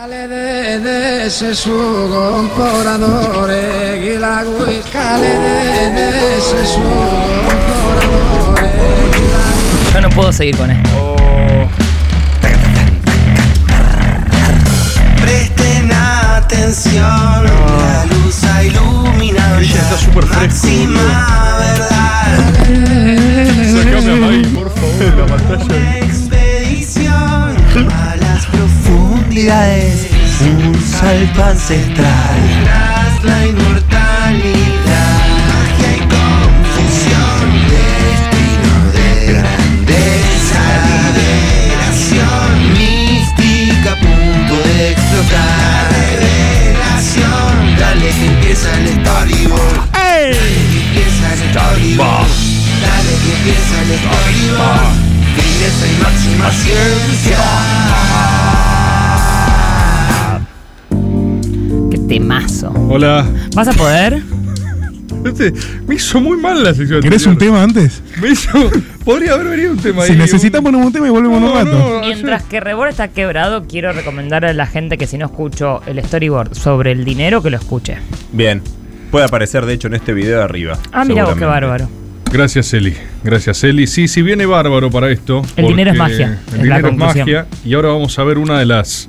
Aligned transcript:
Scale 0.00 0.28
de 0.28 1.28
Gilagui 4.00 4.80
Scale 4.88 5.32
de 5.94 6.08
Yo 9.92 10.00
no 10.00 10.08
puedo 10.08 10.32
seguir 10.32 10.56
con 10.56 10.70
esto. 10.70 11.16
Presten 15.20 15.92
atención, 15.92 17.44
la 17.44 18.06
luz 18.06 18.42
ha 18.44 18.64
iluminado 18.64 19.58
Ella 19.58 19.74
ya 19.74 19.82
está 19.82 19.98
súper 19.98 20.24
fresco, 20.24 20.46
máxima 20.46 21.58
verdad. 21.58 22.38
Sacame 23.84 24.12
a 24.12 24.16
Maggie, 24.16 24.48
por 24.48 24.70
favor, 24.70 25.14
la 25.18 25.26
pantalla. 25.26 25.98
Expedición 25.98 27.56
un 29.48 30.74
salto 30.82 31.42
ancestral 31.42 32.40
tras 32.62 33.24
la 33.24 33.46
inmortalidad. 33.46 35.20
Magia 35.48 35.96
y 35.96 36.00
confusión, 36.00 37.48
destino 37.72 38.74
de 38.92 39.08
grandeza, 39.32 40.60
liberación 41.16 42.52
mística, 42.74 43.92
a 43.92 43.96
punto 43.96 44.54
de 44.68 44.90
explotar. 44.90 45.88
Revelación, 46.20 47.54
dale 47.78 48.10
que 48.10 48.26
empieza 48.26 48.68
el 48.76 48.88
storyboard. 49.00 49.88
Dale 49.92 50.36
que 50.36 50.80
empieza 50.84 51.26
el 51.32 51.40
storyboard. 51.48 52.28
Dale 52.84 53.14
que 53.24 53.30
empieza 53.38 53.74
el 53.80 53.90
storyboard. 54.00 54.92
Fineza 55.34 55.84
y 55.86 55.96
máxima 56.02 56.48
ciencia. 56.50 58.19
Temazo. 62.10 62.72
Hola. 62.88 63.24
¿Vas 63.54 63.68
a 63.68 63.72
poder? 63.72 64.20
Este, 65.24 65.52
me 65.86 65.94
hizo 65.94 66.20
muy 66.20 66.36
mal 66.38 66.60
la 66.64 66.74
sección. 66.74 67.00
¿Querés 67.00 67.24
un 67.24 67.38
tema 67.38 67.62
antes? 67.62 68.02
Me 68.20 68.30
hizo. 68.30 68.50
Podría 69.04 69.34
haber 69.34 69.46
venido 69.46 69.70
un 69.70 69.78
tema 69.78 70.02
Si 70.04 70.12
ahí. 70.12 70.18
necesitas 70.18 70.60
ponemos 70.60 70.84
un 70.88 70.92
tema 70.92 71.06
y 71.06 71.10
volvemos 71.10 71.38
en 71.38 71.44
un 71.44 71.50
No, 71.50 71.54
rato. 71.54 71.70
no, 71.70 72.00
Mientras 72.00 72.42
que 72.42 72.58
Rebor 72.58 72.88
está 72.88 73.06
quebrado, 73.08 73.62
quiero 73.68 73.92
recomendar 73.92 74.44
a 74.44 74.52
la 74.52 74.66
gente 74.66 74.98
que 74.98 75.06
si 75.06 75.18
no 75.18 75.26
escuchó 75.26 75.82
el 75.86 76.02
storyboard 76.04 76.56
sobre 76.56 76.90
el 76.90 77.04
dinero, 77.04 77.42
que 77.42 77.50
lo 77.50 77.58
escuche. 77.58 77.98
Bien. 78.32 78.60
Puede 79.12 79.26
aparecer, 79.26 79.64
de 79.64 79.74
hecho, 79.74 79.86
en 79.86 79.94
este 79.94 80.12
video 80.12 80.38
de 80.38 80.42
arriba. 80.44 80.78
Ah, 80.90 81.04
mira 81.04 81.24
vos, 81.26 81.36
qué 81.36 81.44
bárbaro. 81.44 81.88
Gracias, 82.32 82.74
Eli. 82.74 82.94
Gracias, 83.22 83.62
Eli. 83.62 83.86
Sí, 83.86 84.08
sí, 84.08 84.22
viene 84.22 84.46
bárbaro 84.46 84.90
para 84.90 85.10
esto. 85.12 85.42
El 85.56 85.68
dinero 85.68 85.92
es 85.92 85.96
magia, 85.96 86.40
El 86.54 86.60
es 86.62 86.66
la 86.66 86.76
dinero 86.78 86.88
es 86.88 86.96
magia. 86.96 87.46
Y 87.64 87.74
ahora 87.74 87.88
vamos 87.90 88.18
a 88.18 88.24
ver 88.24 88.38
una 88.38 88.58
de 88.58 88.66
las. 88.66 89.06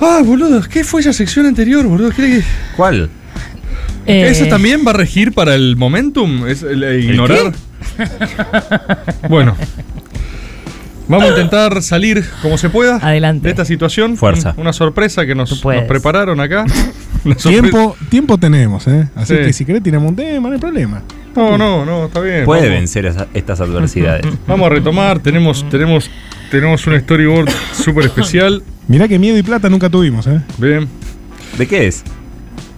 Ah, 0.00 0.22
boludo, 0.24 0.60
¿qué 0.68 0.84
fue 0.84 1.00
esa 1.00 1.12
sección 1.12 1.46
anterior, 1.46 1.86
boludo? 1.86 2.10
¿Qué- 2.10 2.42
¿Cuál? 2.76 3.10
Eh, 4.06 4.28
¿Esa 4.30 4.48
también 4.48 4.82
va 4.86 4.90
a 4.90 4.94
regir 4.94 5.32
para 5.32 5.54
el 5.54 5.76
momentum? 5.76 6.46
¿Es 6.46 6.62
el- 6.62 6.82
el 6.82 7.04
ignorar? 7.10 7.52
bueno. 9.28 9.56
Vamos 11.08 11.26
a 11.26 11.28
intentar 11.30 11.82
salir 11.82 12.24
como 12.42 12.58
se 12.58 12.70
pueda 12.70 12.96
Adelante. 12.96 13.44
de 13.44 13.50
esta 13.50 13.64
situación. 13.64 14.16
Fuerza. 14.16 14.54
Un- 14.56 14.62
Una 14.62 14.72
sorpresa 14.72 15.26
que 15.26 15.34
nos, 15.34 15.60
prepararon 15.88 16.40
acá. 16.40 16.64
Tiempo, 17.42 17.96
tiempo 18.08 18.38
tenemos, 18.38 18.86
¿eh? 18.86 19.08
Así 19.16 19.34
Sí. 19.36 19.42
que 19.42 19.52
si 19.52 19.64
querés 19.64 19.82
tiramos 19.82 20.08
un 20.10 20.16
tema, 20.16 20.48
no 20.48 20.54
hay 20.54 20.60
problema. 20.60 21.02
No, 21.38 21.56
no, 21.58 21.84
no, 21.84 22.06
está 22.06 22.20
bien. 22.20 22.44
Puede 22.44 22.62
vamos. 22.62 22.78
vencer 22.78 23.06
esa- 23.06 23.28
estas 23.34 23.60
adversidades. 23.60 24.26
Vamos 24.46 24.66
a 24.66 24.70
retomar. 24.70 25.20
Tenemos, 25.20 25.68
tenemos, 25.70 26.10
tenemos 26.50 26.86
un 26.86 26.98
storyboard 27.00 27.48
súper 27.72 28.06
especial. 28.06 28.62
Mirá 28.88 29.06
que 29.08 29.18
miedo 29.18 29.38
y 29.38 29.42
plata 29.42 29.68
nunca 29.68 29.88
tuvimos, 29.88 30.26
¿eh? 30.26 30.40
Bien. 30.58 30.88
¿De 31.56 31.66
qué 31.66 31.86
es? 31.86 32.02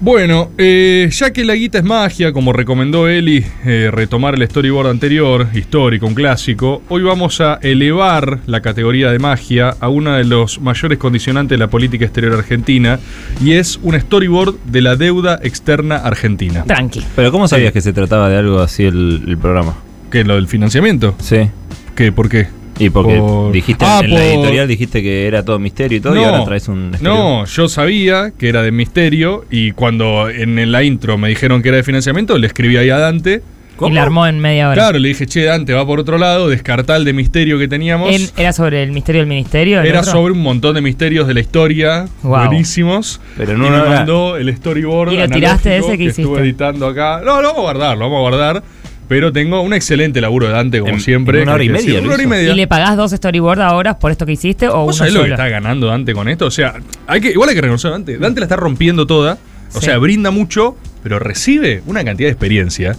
Bueno, 0.03 0.51
eh, 0.56 1.11
ya 1.12 1.31
que 1.31 1.45
la 1.45 1.55
guita 1.55 1.77
es 1.77 1.84
magia, 1.84 2.33
como 2.33 2.55
recomendó 2.55 3.06
Eli, 3.06 3.45
eh, 3.67 3.91
retomar 3.93 4.34
el 4.34 4.48
storyboard 4.48 4.88
anterior, 4.88 5.49
histórico, 5.53 6.06
un 6.06 6.15
clásico, 6.15 6.83
hoy 6.88 7.03
vamos 7.03 7.43
a 7.43 7.59
elevar 7.61 8.39
la 8.47 8.62
categoría 8.62 9.12
de 9.12 9.19
magia 9.19 9.77
a 9.78 9.91
uno 9.91 10.15
de 10.15 10.25
los 10.25 10.59
mayores 10.59 10.97
condicionantes 10.97 11.59
de 11.59 11.59
la 11.59 11.69
política 11.69 12.06
exterior 12.06 12.33
argentina, 12.33 12.99
y 13.44 13.53
es 13.53 13.78
un 13.83 14.00
storyboard 14.00 14.55
de 14.65 14.81
la 14.81 14.97
deuda 14.97 15.39
externa 15.43 15.97
argentina. 15.97 16.65
Tranqui. 16.65 17.05
Pero 17.15 17.31
¿cómo 17.31 17.47
sabías 17.47 17.75
que 17.75 17.83
se 17.83 17.93
trataba 17.93 18.31
de 18.31 18.39
algo 18.39 18.60
así 18.60 18.84
el, 18.84 19.22
el 19.28 19.37
programa? 19.37 19.77
¿Qué? 20.10 20.25
¿Lo 20.25 20.37
del 20.37 20.49
financiamiento? 20.49 21.15
Sí. 21.21 21.50
¿Qué? 21.94 22.10
¿Por 22.10 22.31
qué? 22.31 22.49
Y 22.78 22.88
porque 22.91 23.16
Por- 23.19 23.53
dijiste 23.53 23.84
Ah, 23.86 24.00
en 24.03 24.14
la 24.14 24.25
editorial 24.25 24.66
dijiste 24.69 25.03
que 25.03 25.26
era 25.26 25.44
todo 25.44 25.58
misterio 25.58 25.98
y 25.98 26.00
todo, 26.00 26.16
y 26.19 26.25
ahora 26.25 26.44
traes 26.44 26.66
un 26.69 26.92
no, 27.00 27.44
yo 27.44 27.69
sabía 27.69 28.32
que 28.38 28.48
era 28.48 28.62
de 28.62 28.72
misterio 28.72 29.44
y 29.50 29.72
cuando 29.72 30.31
en 30.31 30.70
la 30.72 30.82
intro 30.82 31.19
me 31.19 31.28
dijeron 31.28 31.62
que 31.62 31.69
era 31.69 31.76
de 31.76 31.82
financiamiento, 31.82 32.38
le 32.38 32.47
escribí 32.47 32.76
ahí 32.76 32.88
a 32.91 32.98
Dante. 32.98 33.42
Y 33.82 33.92
la 33.92 34.03
armó 34.03 34.26
en 34.26 34.38
media 34.41 34.66
hora. 34.69 34.75
Claro, 34.75 34.98
le 34.98 35.09
dije, 35.09 35.25
che, 35.26 35.42
Dante, 35.44 35.72
va 35.72 35.86
por 35.86 35.98
otro 36.00 36.19
lado, 36.19 36.50
descartá 36.50 36.97
el 36.97 37.06
de 37.06 37.14
misterio 37.14 37.59
que 37.59 37.66
teníamos. 37.66 38.14
En- 38.14 38.28
¿Era 38.36 38.53
sobre 38.53 38.82
el 38.82 38.92
misterio 38.92 39.22
del 39.22 39.28
ministerio? 39.30 39.80
el 39.80 39.86
Era 39.86 40.00
otro? 40.00 40.12
sobre 40.12 40.32
un 40.34 40.42
montón 40.42 40.75
de 40.75 40.82
misterios 40.82 41.26
de 41.26 41.32
la 41.32 41.41
historia, 41.41 42.06
Wow. 42.22 42.44
buenísimos. 42.47 43.22
Pero 43.38 43.53
y 43.54 43.56
no 43.56 43.70
me 43.70 43.76
era- 43.76 43.84
mandó 43.88 44.36
el 44.36 44.54
storyboard 44.54 45.12
¿Y 45.14 45.16
lo 45.16 45.28
tiraste 45.28 45.78
ese 45.78 45.97
que 45.97 46.06
estuve 46.09 46.25
hiciste? 46.26 46.41
editando 46.42 46.86
acá. 46.88 47.22
No, 47.25 47.41
lo 47.41 47.48
vamos 47.48 47.59
a 47.59 47.62
guardar, 47.62 47.97
lo 47.97 48.04
vamos 48.10 48.19
a 48.19 48.20
guardar. 48.20 48.62
Pero 49.10 49.32
tengo 49.32 49.60
un 49.60 49.75
excelente 49.75 50.21
laburo 50.21 50.47
de 50.47 50.53
Dante, 50.53 50.78
como 50.78 50.93
En- 50.93 51.00
siempre. 51.00 51.38
en 51.38 51.43
una 51.48 51.54
hora 51.54 51.65
y 51.65 51.69
media 51.69 51.84
decir, 51.84 52.04
Una 52.04 52.15
hora 52.15 52.22
y 52.22 52.26
media. 52.28 52.53
¿Y 52.53 52.54
le 52.54 52.66
pagás 52.69 52.97
dos 52.97 53.10
storyboard 53.10 53.60
ahora 53.60 53.98
por 53.98 54.12
esto 54.12 54.25
que 54.25 54.31
hiciste 54.32 54.69
o 54.69 54.76
uno 54.76 54.84
¿Vos 54.84 54.97
sabés 54.98 55.12
lo 55.15 55.25
que 55.25 55.31
está 55.31 55.48
ganando 55.48 55.88
Dante 55.88 56.15
con 56.15 56.28
esto? 56.28 56.47
O 56.47 56.50
sea, 56.53 56.75
hay 57.09 57.21
que, 57.21 57.31
igual 57.32 57.48
hay 57.48 57.56
que 57.56 57.60
reconocer 57.60 57.88
a 57.88 57.93
Dante. 57.94 58.19
Dante 58.19 58.38
la 58.38 58.44
está 58.44 58.54
rompiendo 58.54 59.09
toda. 59.09 59.37
O 59.75 59.81
Sí. 59.81 59.87
sea, 59.87 59.98
brinda 59.98 60.31
mucho, 60.31 60.76
pero 61.03 61.19
recibe 61.19 61.82
una 61.87 62.04
cantidad 62.04 62.28
de 62.28 62.32
experiencia. 62.32 62.94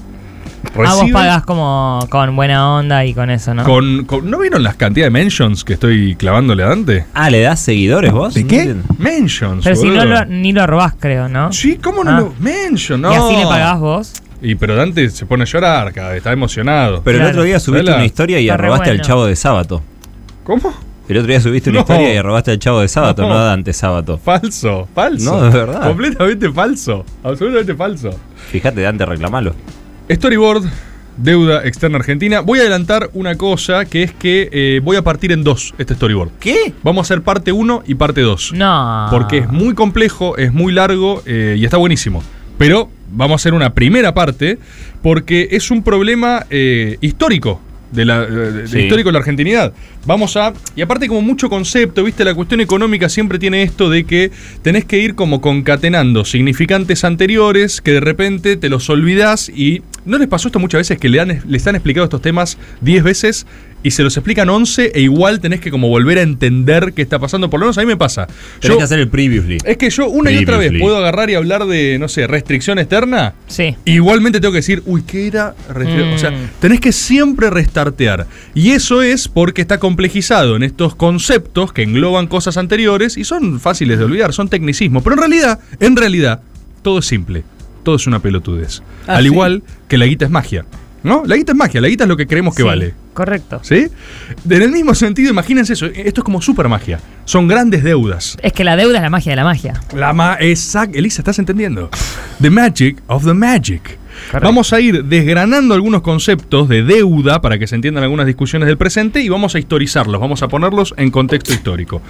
Ah, 0.86 0.96
vos 0.96 1.10
pagás 1.12 1.44
como 1.44 2.06
con 2.10 2.36
buena 2.36 2.76
onda 2.76 3.04
y 3.06 3.14
con 3.14 3.30
eso, 3.30 3.54
¿no? 3.54 3.64
con, 3.64 4.04
con- 4.06 4.30
¿No 4.30 4.38
vieron 4.40 4.64
las 4.64 4.76
cantidades 4.76 5.14
de 5.14 5.20
mentions 5.20 5.64
que 5.64 5.74
estoy 5.74 6.16
clavándole 6.16 6.64
a 6.64 6.68
Dante? 6.68 7.06
Ah, 7.14 7.30
¿le 7.30 7.40
das 7.42 7.62
seguidores 7.62 8.12
vos? 8.12 8.34
¿De 8.34 8.46
qué? 8.46 8.76
Mentions. 9.00 9.64
Pero 9.64 9.76
si 9.78 9.88
no 9.90 10.04
lo, 10.06 10.26
ni 10.26 10.52
lo 10.52 10.68
robás, 10.68 10.94
creo, 11.00 11.30
¿no? 11.30 11.52
Sí, 11.54 11.78
¿cómo 11.82 12.04
no 12.04 12.12
Ah. 12.12 12.20
lo 12.20 12.34
mention? 12.40 13.00
No. 13.02 13.12
¿Y 13.12 13.16
así 13.16 13.38
le 13.38 13.44
pagás 13.46 13.80
vos? 13.80 14.14
Y 14.42 14.56
pero 14.56 14.76
Dante 14.76 15.10
se 15.10 15.26
pone 15.26 15.44
a 15.44 15.46
llorar 15.46 15.94
cada 15.94 16.10
vez, 16.10 16.18
está 16.18 16.32
emocionado. 16.32 17.02
Pero 17.04 17.18
Claro. 17.18 17.30
el 17.30 17.36
otro 17.36 17.44
día 17.44 17.60
subiste 17.60 17.92
una 17.92 18.06
historia 18.06 18.40
y 18.40 18.50
arrobaste 18.50 18.90
al 18.90 19.02
chavo 19.02 19.26
de 19.26 19.36
sábado. 19.36 19.82
¿Cómo? 20.44 20.74
El 21.08 21.18
otro 21.18 21.28
día 21.30 21.42
subiste 21.42 21.70
una 21.70 21.80
No. 21.80 21.82
historia 21.82 22.14
y 22.14 22.18
arrobaste 22.18 22.52
al 22.52 22.60
chavo 22.60 22.80
de 22.82 22.88
sábado, 22.88 23.22
no, 23.24 23.30
No. 23.30 23.36
a 23.38 23.44
Dante 23.44 23.74
sábado. 23.74 24.18
Falso, 24.18 24.88
falso. 24.96 25.32
No, 25.38 25.44
de 25.44 25.50
verdad. 25.50 25.88
Completamente 25.88 26.52
falso. 26.52 27.06
Absolutamente 27.24 27.76
falso. 27.76 28.10
Fíjate, 28.50 28.82
Dante, 28.82 29.06
reclamalo. 29.06 29.54
Storyboard, 30.10 30.64
deuda 31.18 31.64
externa 31.66 31.98
argentina. 31.98 32.40
Voy 32.42 32.60
a 32.60 32.62
adelantar 32.64 33.10
una 33.14 33.36
cosa 33.36 33.86
que 33.86 34.04
es 34.04 34.12
que 34.14 34.50
eh, 34.52 34.80
voy 34.84 34.96
a 34.98 35.02
partir 35.04 35.32
en 35.32 35.44
dos 35.44 35.74
este 35.78 35.96
storyboard. 35.96 36.32
¿Qué? 36.40 36.74
Vamos 36.84 37.00
a 37.00 37.14
hacer 37.14 37.24
parte 37.24 37.52
1 37.52 37.84
y 37.86 37.96
parte 37.96 38.22
2. 38.22 38.54
No. 38.54 39.08
Porque 39.12 39.40
es 39.40 39.50
muy 39.50 39.74
complejo, 39.76 40.38
es 40.38 40.54
muy 40.54 40.72
largo 40.74 41.22
eh, 41.26 41.56
y 41.60 41.66
está 41.66 41.78
buenísimo. 41.78 42.24
Pero 42.58 42.90
vamos 43.12 43.34
a 43.34 43.36
hacer 43.42 43.54
una 43.54 43.74
primera 43.74 44.14
parte 44.14 44.58
porque 45.02 45.50
es 45.52 45.72
un 45.72 45.84
problema 45.84 46.46
eh, 46.50 46.98
histórico. 47.02 47.62
De 47.92 48.06
la, 48.06 48.26
de- 48.26 48.70
Sí. 48.70 48.80
histórico 48.80 49.10
de 49.10 49.14
la 49.14 49.20
argentinidad. 49.20 49.74
Vamos 50.06 50.38
a. 50.38 50.54
Y 50.78 50.82
aparte, 50.82 51.10
como 51.10 51.22
mucho 51.22 51.50
concepto, 51.50 52.06
viste, 52.06 52.24
la 52.24 52.34
cuestión 52.34 52.62
económica 52.62 53.10
siempre 53.10 53.38
tiene 53.38 53.64
esto 53.64 53.90
de 53.90 54.06
que 54.06 54.32
tenés 54.62 54.86
que 54.86 55.00
ir 55.00 55.14
como 55.14 55.42
concatenando 55.42 56.24
significantes 56.24 57.04
anteriores 57.04 57.82
que 57.82 57.92
de 57.92 58.00
repente 58.00 58.56
te 58.56 58.70
los 58.70 58.90
olvidás 58.90 59.50
y. 59.50 59.82
¿No 60.06 60.18
les 60.18 60.30
pasó 60.30 60.48
esto 60.48 60.58
muchas 60.60 60.80
veces 60.80 61.00
que 61.00 61.10
le 61.10 61.20
han, 61.20 61.42
les 61.50 61.68
han 61.68 61.76
explicado 61.76 62.06
estos 62.06 62.22
temas 62.22 62.58
10 62.80 63.04
veces 63.04 63.46
y 63.84 63.92
se 63.92 64.04
los 64.04 64.16
explican 64.18 64.50
11 64.50 64.92
e 64.94 65.02
igual 65.02 65.40
tenés 65.40 65.60
que 65.60 65.72
como 65.72 65.88
volver 65.88 66.18
a 66.20 66.22
entender 66.22 66.94
qué 66.94 67.02
está 67.02 67.20
pasando? 67.20 67.50
Por 67.50 67.60
lo 67.60 67.66
menos 67.68 67.78
a 67.78 67.82
mí 67.82 67.88
me 67.88 67.98
pasa. 67.98 68.28
Tenés 68.60 68.76
Yo- 68.76 68.78
que 68.78 68.84
hacer 68.84 69.00
el 69.00 69.08
previously. 69.10 69.58
es 69.66 69.78
que 69.78 69.90
yo 69.90 70.08
una 70.08 70.32
y 70.32 70.38
otra 70.38 70.58
vez 70.58 70.72
puedo 70.80 70.98
agarrar 70.98 71.30
y 71.30 71.36
hablar 71.36 71.66
de, 71.66 71.98
no 72.00 72.08
sé, 72.08 72.28
restricción 72.28 72.80
externa. 72.80 73.34
Sí. 73.48 73.76
Igualmente 73.86 74.40
tengo 74.40 74.52
que 74.52 74.58
decir, 74.60 74.84
uy, 74.86 75.04
¿qué 75.04 75.28
era? 75.28 75.56
Mm. 75.74 76.14
O 76.14 76.18
sea, 76.18 76.34
tenés 76.60 76.80
que 76.80 76.92
siempre 76.92 77.50
restartear. 77.50 78.28
Y 78.54 78.72
eso 78.72 79.02
es 79.02 79.28
porque 79.28 79.62
está 79.62 79.80
complejizado 79.80 80.56
en 80.56 80.64
estos 80.64 80.96
conceptos 80.96 81.74
que 81.74 81.84
engloban 81.84 82.28
cosas 82.28 82.58
anteriores 82.58 83.18
y 83.18 83.24
son 83.24 83.60
fáciles 83.60 83.98
de 84.00 84.06
olvidar, 84.06 84.34
son 84.34 84.50
tecnicismos. 84.50 85.04
Pero 85.04 85.16
en 85.16 85.20
realidad, 85.20 85.60
en 85.80 85.96
realidad, 85.96 86.42
todo 86.82 87.00
es 87.00 87.06
simple. 87.06 87.44
Todo 87.84 87.96
es 87.96 88.06
una 88.06 88.20
pelotudez. 88.20 88.84
Ah, 89.08 89.16
Al 89.16 89.24
sí. 89.24 89.30
igual 89.32 89.64
que 89.88 89.98
la 89.98 90.06
guita 90.06 90.26
es 90.26 90.32
magia. 90.32 90.66
¿No? 91.04 91.24
La 91.26 91.36
guita 91.36 91.52
es 91.54 91.58
magia, 91.58 91.82
la 91.82 91.88
guita 91.88 92.04
es 92.04 92.08
lo 92.08 92.16
que 92.18 92.28
creemos 92.28 92.54
que 92.56 92.62
Sí, 92.62 92.68
vale. 92.68 92.94
Correcto. 93.14 93.60
¿Sí? 93.64 93.88
En 94.50 94.62
el 94.62 94.72
mismo 94.72 94.94
sentido, 94.94 95.32
imagínense 95.32 95.74
eso. 95.74 95.88
Esto 95.88 96.22
es 96.22 96.24
como 96.24 96.42
super 96.42 96.68
magia. 96.70 97.00
Son 97.26 97.48
grandes 97.48 97.84
deudas. 97.84 98.38
Es 98.42 98.54
que 98.54 98.64
la 98.64 98.76
deuda 98.76 98.98
es 98.98 99.02
la 99.02 99.10
magia 99.10 99.32
de 99.32 99.36
la 99.36 99.44
magia. 99.44 99.82
La 99.96 100.14
ma 100.14 100.38
exact, 100.40 100.96
Elisa, 100.96 101.22
¿estás 101.22 101.40
entendiendo? 101.40 101.90
The 102.42 102.50
magic 102.50 103.02
of 103.08 103.26
the 103.26 103.34
magic. 103.34 103.98
Vamos 104.42 104.74
a 104.74 104.80
ir 104.80 105.06
desgranando 105.06 105.74
algunos 105.74 106.02
conceptos 106.02 106.68
de 106.70 106.84
deuda 106.84 107.42
para 107.42 107.60
que 107.60 107.68
se 107.68 107.76
entiendan 107.76 108.04
algunas 108.04 108.26
discusiones 108.26 108.68
del 108.68 108.78
presente 108.78 109.22
y 109.22 109.30
vamos 109.30 109.56
a 109.56 109.60
historizarlos, 109.60 110.20
vamos 110.20 110.42
a 110.44 110.48
ponerlos 110.48 110.94
en 110.98 111.12
contexto 111.12 111.54
histórico. 111.54 112.02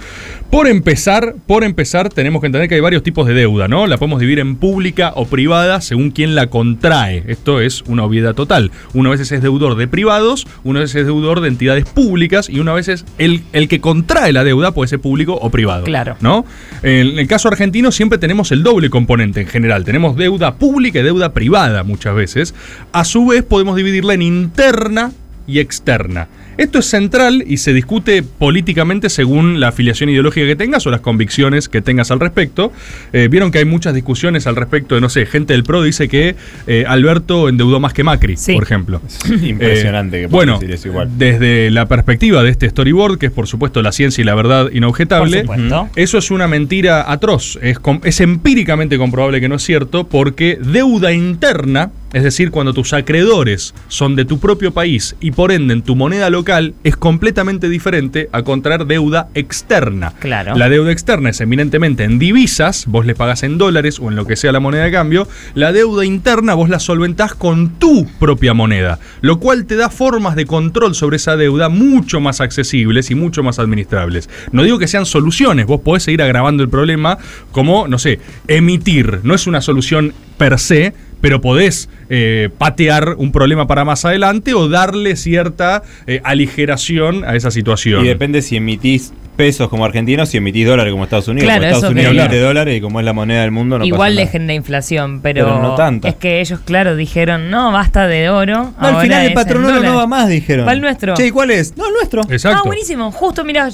Por 0.50 0.68
empezar, 0.68 1.34
por 1.46 1.64
empezar, 1.64 2.08
tenemos 2.08 2.40
que 2.40 2.46
entender 2.46 2.68
que 2.68 2.76
hay 2.76 2.80
varios 2.80 3.02
tipos 3.02 3.26
de 3.26 3.34
deuda, 3.34 3.68
¿no? 3.68 3.86
La 3.86 3.96
podemos 3.96 4.20
dividir 4.20 4.38
en 4.38 4.56
pública 4.56 5.12
o 5.16 5.26
privada 5.26 5.80
según 5.80 6.10
quien 6.10 6.34
la 6.34 6.48
contrae. 6.48 7.24
Esto 7.26 7.60
es 7.60 7.82
una 7.86 8.04
obviedad 8.04 8.34
total. 8.34 8.70
Una 8.94 9.10
vez 9.10 9.20
es 9.20 9.42
deudor 9.42 9.76
de 9.76 9.88
privados, 9.88 10.46
una 10.64 10.80
vez 10.80 10.94
es 10.94 11.06
deudor 11.06 11.40
de 11.40 11.48
entidades 11.48 11.84
públicas 11.84 12.48
y 12.48 12.60
una 12.60 12.72
vez 12.72 12.88
es 12.88 13.04
el, 13.18 13.42
el 13.52 13.68
que 13.68 13.80
contrae 13.80 14.32
la 14.32 14.44
deuda 14.44 14.72
puede 14.72 14.88
ser 14.88 15.00
público 15.00 15.34
o 15.34 15.50
privado. 15.50 15.84
Claro. 15.84 16.16
¿no? 16.20 16.44
En 16.82 17.18
el 17.18 17.26
caso 17.26 17.48
argentino 17.48 17.92
siempre 17.92 18.18
tenemos 18.18 18.52
el 18.52 18.62
doble 18.62 18.90
componente 18.90 19.40
en 19.40 19.46
general. 19.46 19.84
Tenemos 19.84 20.16
deuda 20.16 20.56
pública 20.56 21.00
y 21.00 21.02
deuda 21.02 21.32
privada 21.32 21.82
muchas 21.82 22.01
veces. 22.10 22.54
A 22.90 23.04
su 23.04 23.26
vez 23.26 23.44
podemos 23.44 23.76
dividirla 23.76 24.14
en 24.14 24.22
interna 24.22 25.12
y 25.46 25.60
externa. 25.60 26.28
Esto 26.58 26.78
es 26.80 26.86
central 26.86 27.44
y 27.46 27.56
se 27.56 27.72
discute 27.72 28.22
políticamente 28.22 29.08
según 29.08 29.58
la 29.60 29.68
afiliación 29.68 30.10
ideológica 30.10 30.46
que 30.46 30.56
tengas 30.56 30.86
o 30.86 30.90
las 30.90 31.00
convicciones 31.00 31.68
que 31.68 31.80
tengas 31.80 32.10
al 32.10 32.20
respecto. 32.20 32.72
Eh, 33.12 33.28
Vieron 33.30 33.50
que 33.50 33.58
hay 33.58 33.64
muchas 33.64 33.94
discusiones 33.94 34.46
al 34.46 34.56
respecto 34.56 34.94
de, 34.94 35.00
no 35.00 35.08
sé, 35.08 35.24
gente 35.26 35.54
del 35.54 35.64
PRO 35.64 35.82
dice 35.82 36.08
que 36.08 36.36
eh, 36.66 36.84
Alberto 36.86 37.48
endeudó 37.48 37.80
más 37.80 37.92
que 37.94 38.04
Macri, 38.04 38.36
Sí. 38.36 38.52
por 38.52 38.62
ejemplo. 38.64 39.00
Impresionante 39.42 40.18
Eh, 40.18 40.20
que 40.22 40.28
puedan 40.28 40.30
bueno, 40.48 40.58
decir 40.60 40.74
eso 40.74 40.88
igual. 40.88 41.08
desde 41.16 41.70
la 41.70 41.86
perspectiva 41.86 42.42
de 42.42 42.50
este 42.50 42.68
storyboard, 42.68 43.18
que 43.18 43.26
es 43.26 43.32
por 43.32 43.46
supuesto 43.46 43.80
la 43.82 43.92
ciencia 43.92 44.20
y 44.22 44.24
la 44.24 44.34
verdad 44.34 44.70
inobjetable, 44.72 45.44
Por 45.44 45.56
supuesto. 45.56 45.88
eso 45.96 46.18
es 46.18 46.30
una 46.30 46.48
mentira 46.48 47.10
atroz. 47.10 47.58
Es 47.62 48.20
empíricamente 48.20 48.98
comprobable 48.98 49.40
que 49.40 49.48
no 49.48 49.54
es 49.56 49.62
cierto, 49.62 50.04
porque 50.06 50.58
deuda 50.62 51.12
interna, 51.12 51.90
es 52.12 52.22
decir, 52.22 52.50
cuando 52.50 52.74
tus 52.74 52.92
acreedores 52.92 53.74
son 53.88 54.16
de 54.16 54.24
tu 54.24 54.38
propio 54.38 54.72
país 54.72 55.16
y 55.20 55.30
por 55.30 55.52
ende 55.52 55.74
en 55.74 55.82
tu 55.82 55.96
moneda 55.96 56.30
local, 56.30 56.74
es 56.84 56.96
completamente 56.96 57.68
diferente 57.68 58.28
a 58.32 58.42
contraer 58.42 58.86
deuda 58.86 59.28
externa. 59.34 60.12
Claro. 60.18 60.54
La 60.56 60.68
deuda 60.68 60.92
externa 60.92 61.30
es 61.30 61.40
eminentemente 61.40 62.04
en 62.04 62.18
divisas, 62.18 62.84
vos 62.86 63.06
le 63.06 63.14
pagás 63.14 63.42
en 63.42 63.58
dólares 63.58 63.98
o 64.00 64.08
en 64.08 64.16
lo 64.16 64.26
que 64.26 64.36
sea 64.36 64.52
la 64.52 64.60
moneda 64.60 64.84
de 64.84 64.92
cambio. 64.92 65.26
La 65.54 65.72
deuda 65.72 66.04
interna 66.04 66.54
vos 66.54 66.68
la 66.68 66.78
solventás 66.78 67.34
con 67.34 67.78
tu 67.78 68.06
propia 68.18 68.54
moneda, 68.54 68.98
lo 69.20 69.38
cual 69.38 69.64
te 69.64 69.76
da 69.76 69.88
formas 69.88 70.36
de 70.36 70.46
control 70.46 70.94
sobre 70.94 71.16
esa 71.16 71.36
deuda 71.36 71.68
mucho 71.68 72.20
más 72.20 72.40
accesibles 72.40 73.10
y 73.10 73.14
mucho 73.14 73.42
más 73.42 73.58
administrables. 73.58 74.28
No 74.52 74.62
digo 74.62 74.78
que 74.78 74.88
sean 74.88 75.06
soluciones, 75.06 75.66
vos 75.66 75.80
podés 75.80 76.02
seguir 76.02 76.22
agravando 76.22 76.62
el 76.62 76.68
problema 76.68 77.18
como, 77.52 77.88
no 77.88 77.98
sé, 77.98 78.20
emitir. 78.48 79.20
No 79.22 79.34
es 79.34 79.46
una 79.46 79.60
solución 79.60 80.12
per 80.36 80.58
se, 80.58 80.94
pero 81.22 81.40
podés 81.40 81.88
eh, 82.10 82.50
patear 82.58 83.14
un 83.16 83.32
problema 83.32 83.66
para 83.66 83.86
más 83.86 84.04
adelante 84.04 84.52
o 84.52 84.68
darle 84.68 85.16
cierta 85.16 85.82
eh, 86.06 86.20
aligeración 86.24 87.24
a 87.24 87.34
esa 87.36 87.50
situación. 87.50 88.04
Y 88.04 88.08
depende 88.08 88.42
si 88.42 88.56
emitís 88.56 89.14
pesos 89.36 89.70
como 89.70 89.86
argentinos, 89.86 90.28
si 90.28 90.36
emitís 90.36 90.66
dólares 90.66 90.92
como 90.92 91.04
Estados 91.04 91.26
Unidos. 91.28 91.46
Claro, 91.46 91.64
Estados 91.64 91.84
eso 91.84 91.92
Unidos 91.92 92.14
emite 92.14 92.38
dólares 92.38 92.76
y 92.76 92.80
como 92.82 93.00
es 93.00 93.06
la 93.06 93.14
moneda 93.14 93.40
del 93.40 93.50
mundo 93.50 93.78
no 93.78 93.84
Igual 93.86 94.10
pasa 94.10 94.10
nada. 94.10 94.20
dejen 94.26 94.46
la 94.46 94.52
inflación, 94.54 95.20
pero, 95.22 95.46
Pero 95.46 95.62
no 95.62 95.74
tanta. 95.74 96.08
es 96.10 96.16
que 96.16 96.40
ellos, 96.42 96.60
claro, 96.64 96.96
dijeron, 96.96 97.50
no, 97.50 97.72
basta 97.72 98.06
de 98.06 98.28
oro. 98.28 98.74
No, 98.78 98.86
al 98.86 99.00
final 99.00 99.24
el 99.24 99.32
patronato 99.32 99.70
no 99.72 99.76
dólares". 99.78 99.96
va 99.98 100.06
más, 100.06 100.28
dijeron. 100.28 100.66
Va 100.68 100.72
el 100.72 100.80
nuestro. 100.82 101.14
Che, 101.14 101.28
¿y 101.28 101.30
cuál 101.30 101.50
es? 101.50 101.74
No, 101.78 101.86
el 101.86 101.94
nuestro. 101.94 102.20
Exacto. 102.28 102.58
Ah, 102.62 102.66
buenísimo. 102.66 103.10
Justo, 103.10 103.42
mira, 103.44 103.70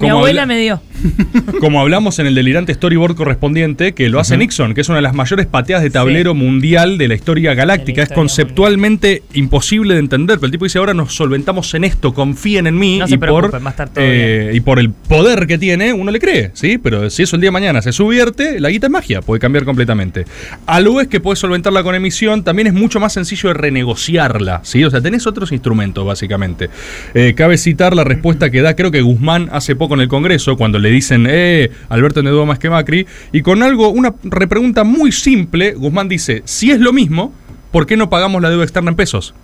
mi 0.00 0.08
Como 0.08 0.18
abuela 0.18 0.42
habla- 0.42 0.54
me 0.54 0.60
dio. 0.60 0.80
Como 1.60 1.80
hablamos 1.80 2.18
en 2.18 2.26
el 2.26 2.34
delirante 2.34 2.72
storyboard 2.74 3.14
correspondiente, 3.16 3.92
que 3.94 4.08
lo 4.08 4.20
hace 4.20 4.36
Nixon, 4.36 4.74
que 4.74 4.80
es 4.80 4.88
una 4.88 4.96
de 4.96 5.02
las 5.02 5.14
mayores 5.14 5.46
pateadas 5.46 5.82
de 5.82 5.90
tablero 5.90 6.34
mundial 6.34 6.98
de 6.98 7.08
la 7.08 7.14
historia 7.14 7.54
galáctica. 7.54 8.02
es 8.02 8.08
historia 8.10 8.22
conceptualmente 8.22 9.22
imposible 9.34 9.94
de 9.94 10.00
entender, 10.00 10.36
pero 10.38 10.46
el 10.46 10.52
tipo 10.52 10.64
dice, 10.64 10.78
ahora 10.78 10.94
nos 10.94 11.14
solventamos 11.14 11.72
en 11.74 11.84
esto, 11.84 12.12
confíen 12.14 12.66
en 12.66 12.78
mí. 12.78 12.98
No 12.98 13.06
se 13.08 13.14
y, 13.14 13.18
por, 13.18 13.50
eh, 13.96 14.50
y 14.54 14.60
por 14.60 14.78
el 14.78 14.90
poder 14.90 15.46
que 15.46 15.58
tiene, 15.58 15.92
uno 15.92 16.10
le 16.10 16.18
cree, 16.18 16.50
¿sí? 16.54 16.78
Pero 16.78 17.08
si 17.10 17.22
eso 17.22 17.36
el 17.36 17.40
día 17.42 17.48
de 17.48 17.52
mañana 17.52 17.80
se 17.82 17.92
subierte, 17.92 18.60
la 18.60 18.70
guita 18.70 18.86
es 18.88 18.90
magia, 18.90 19.22
puede 19.22 19.40
cambiar 19.40 19.64
completamente. 19.64 20.24
A 20.66 20.80
lo 20.80 20.94
vez 20.94 21.08
que 21.08 21.20
puedes 21.20 21.38
solventarla 21.38 21.82
con 21.82 21.94
emisión, 21.94 22.42
también 22.44 22.66
es 22.68 22.74
mucho 22.74 23.00
más 23.00 23.12
sencillo 23.12 23.48
de 23.50 23.54
renegociarla, 23.54 24.60
¿sí? 24.64 24.84
O 24.84 24.90
sea, 24.90 25.00
tenés 25.00 25.26
otros 25.26 25.52
instrumentos, 25.52 26.04
básicamente. 26.04 26.68
Eh, 27.14 27.34
cabe 27.36 27.56
citar 27.58 27.94
la 27.94 28.04
respuesta 28.04 28.50
que 28.50 28.62
da, 28.62 28.74
creo 28.74 28.90
que 28.90 29.00
Guzmán 29.02 29.48
hace 29.52 29.76
poco 29.76 29.85
en 29.94 30.00
el 30.00 30.08
Congreso, 30.08 30.56
cuando 30.56 30.78
le 30.78 30.90
dicen, 30.90 31.26
eh, 31.28 31.70
Alberto 31.88 32.20
endeudó 32.20 32.46
más 32.46 32.58
que 32.58 32.70
Macri, 32.70 33.06
y 33.32 33.42
con 33.42 33.62
algo, 33.62 33.88
una 33.88 34.14
repregunta 34.24 34.84
muy 34.84 35.12
simple, 35.12 35.74
Guzmán 35.74 36.08
dice, 36.08 36.42
si 36.44 36.70
es 36.70 36.80
lo 36.80 36.92
mismo, 36.92 37.32
¿por 37.72 37.86
qué 37.86 37.96
no 37.96 38.10
pagamos 38.10 38.42
la 38.42 38.50
deuda 38.50 38.64
externa 38.64 38.90
en 38.90 38.96
pesos? 38.96 39.34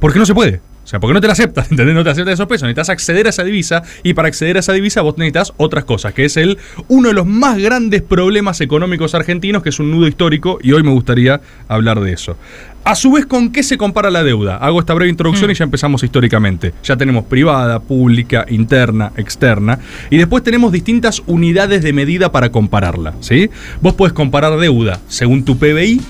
Porque 0.00 0.18
no 0.18 0.26
se 0.26 0.34
puede. 0.34 0.60
O 0.84 0.86
sea, 0.86 0.98
porque 0.98 1.14
no 1.14 1.20
te 1.20 1.28
la 1.28 1.34
aceptas, 1.34 1.70
¿entendés? 1.70 1.94
No 1.94 2.02
te 2.02 2.10
aceptas 2.10 2.34
esos 2.34 2.48
pesos. 2.48 2.62
Necesitas 2.62 2.88
acceder 2.88 3.26
a 3.26 3.30
esa 3.30 3.44
divisa 3.44 3.82
y 4.02 4.14
para 4.14 4.28
acceder 4.28 4.56
a 4.56 4.60
esa 4.60 4.72
divisa 4.72 5.00
vos 5.02 5.16
necesitas 5.16 5.52
otras 5.56 5.84
cosas, 5.84 6.12
que 6.12 6.24
es 6.24 6.36
el 6.36 6.58
uno 6.88 7.08
de 7.08 7.14
los 7.14 7.26
más 7.26 7.58
grandes 7.58 8.02
problemas 8.02 8.60
económicos 8.60 9.14
argentinos, 9.14 9.62
que 9.62 9.68
es 9.68 9.78
un 9.78 9.90
nudo 9.90 10.08
histórico 10.08 10.58
y 10.62 10.72
hoy 10.72 10.82
me 10.82 10.90
gustaría 10.90 11.40
hablar 11.68 12.00
de 12.00 12.12
eso. 12.12 12.36
A 12.84 12.96
su 12.96 13.12
vez, 13.12 13.26
¿con 13.26 13.52
qué 13.52 13.62
se 13.62 13.78
compara 13.78 14.10
la 14.10 14.24
deuda? 14.24 14.56
Hago 14.56 14.80
esta 14.80 14.92
breve 14.92 15.08
introducción 15.10 15.50
y 15.50 15.54
ya 15.54 15.62
empezamos 15.64 16.02
históricamente. 16.02 16.74
Ya 16.82 16.96
tenemos 16.96 17.24
privada, 17.24 17.78
pública, 17.78 18.44
interna, 18.48 19.12
externa. 19.16 19.78
Y 20.10 20.16
después 20.16 20.42
tenemos 20.42 20.72
distintas 20.72 21.22
unidades 21.26 21.82
de 21.82 21.92
medida 21.92 22.32
para 22.32 22.50
compararla. 22.50 23.14
¿sí? 23.20 23.50
Vos 23.80 23.94
podés 23.94 24.12
comparar 24.12 24.58
deuda 24.58 24.98
según 25.06 25.44
tu 25.44 25.56
PBI, 25.58 26.00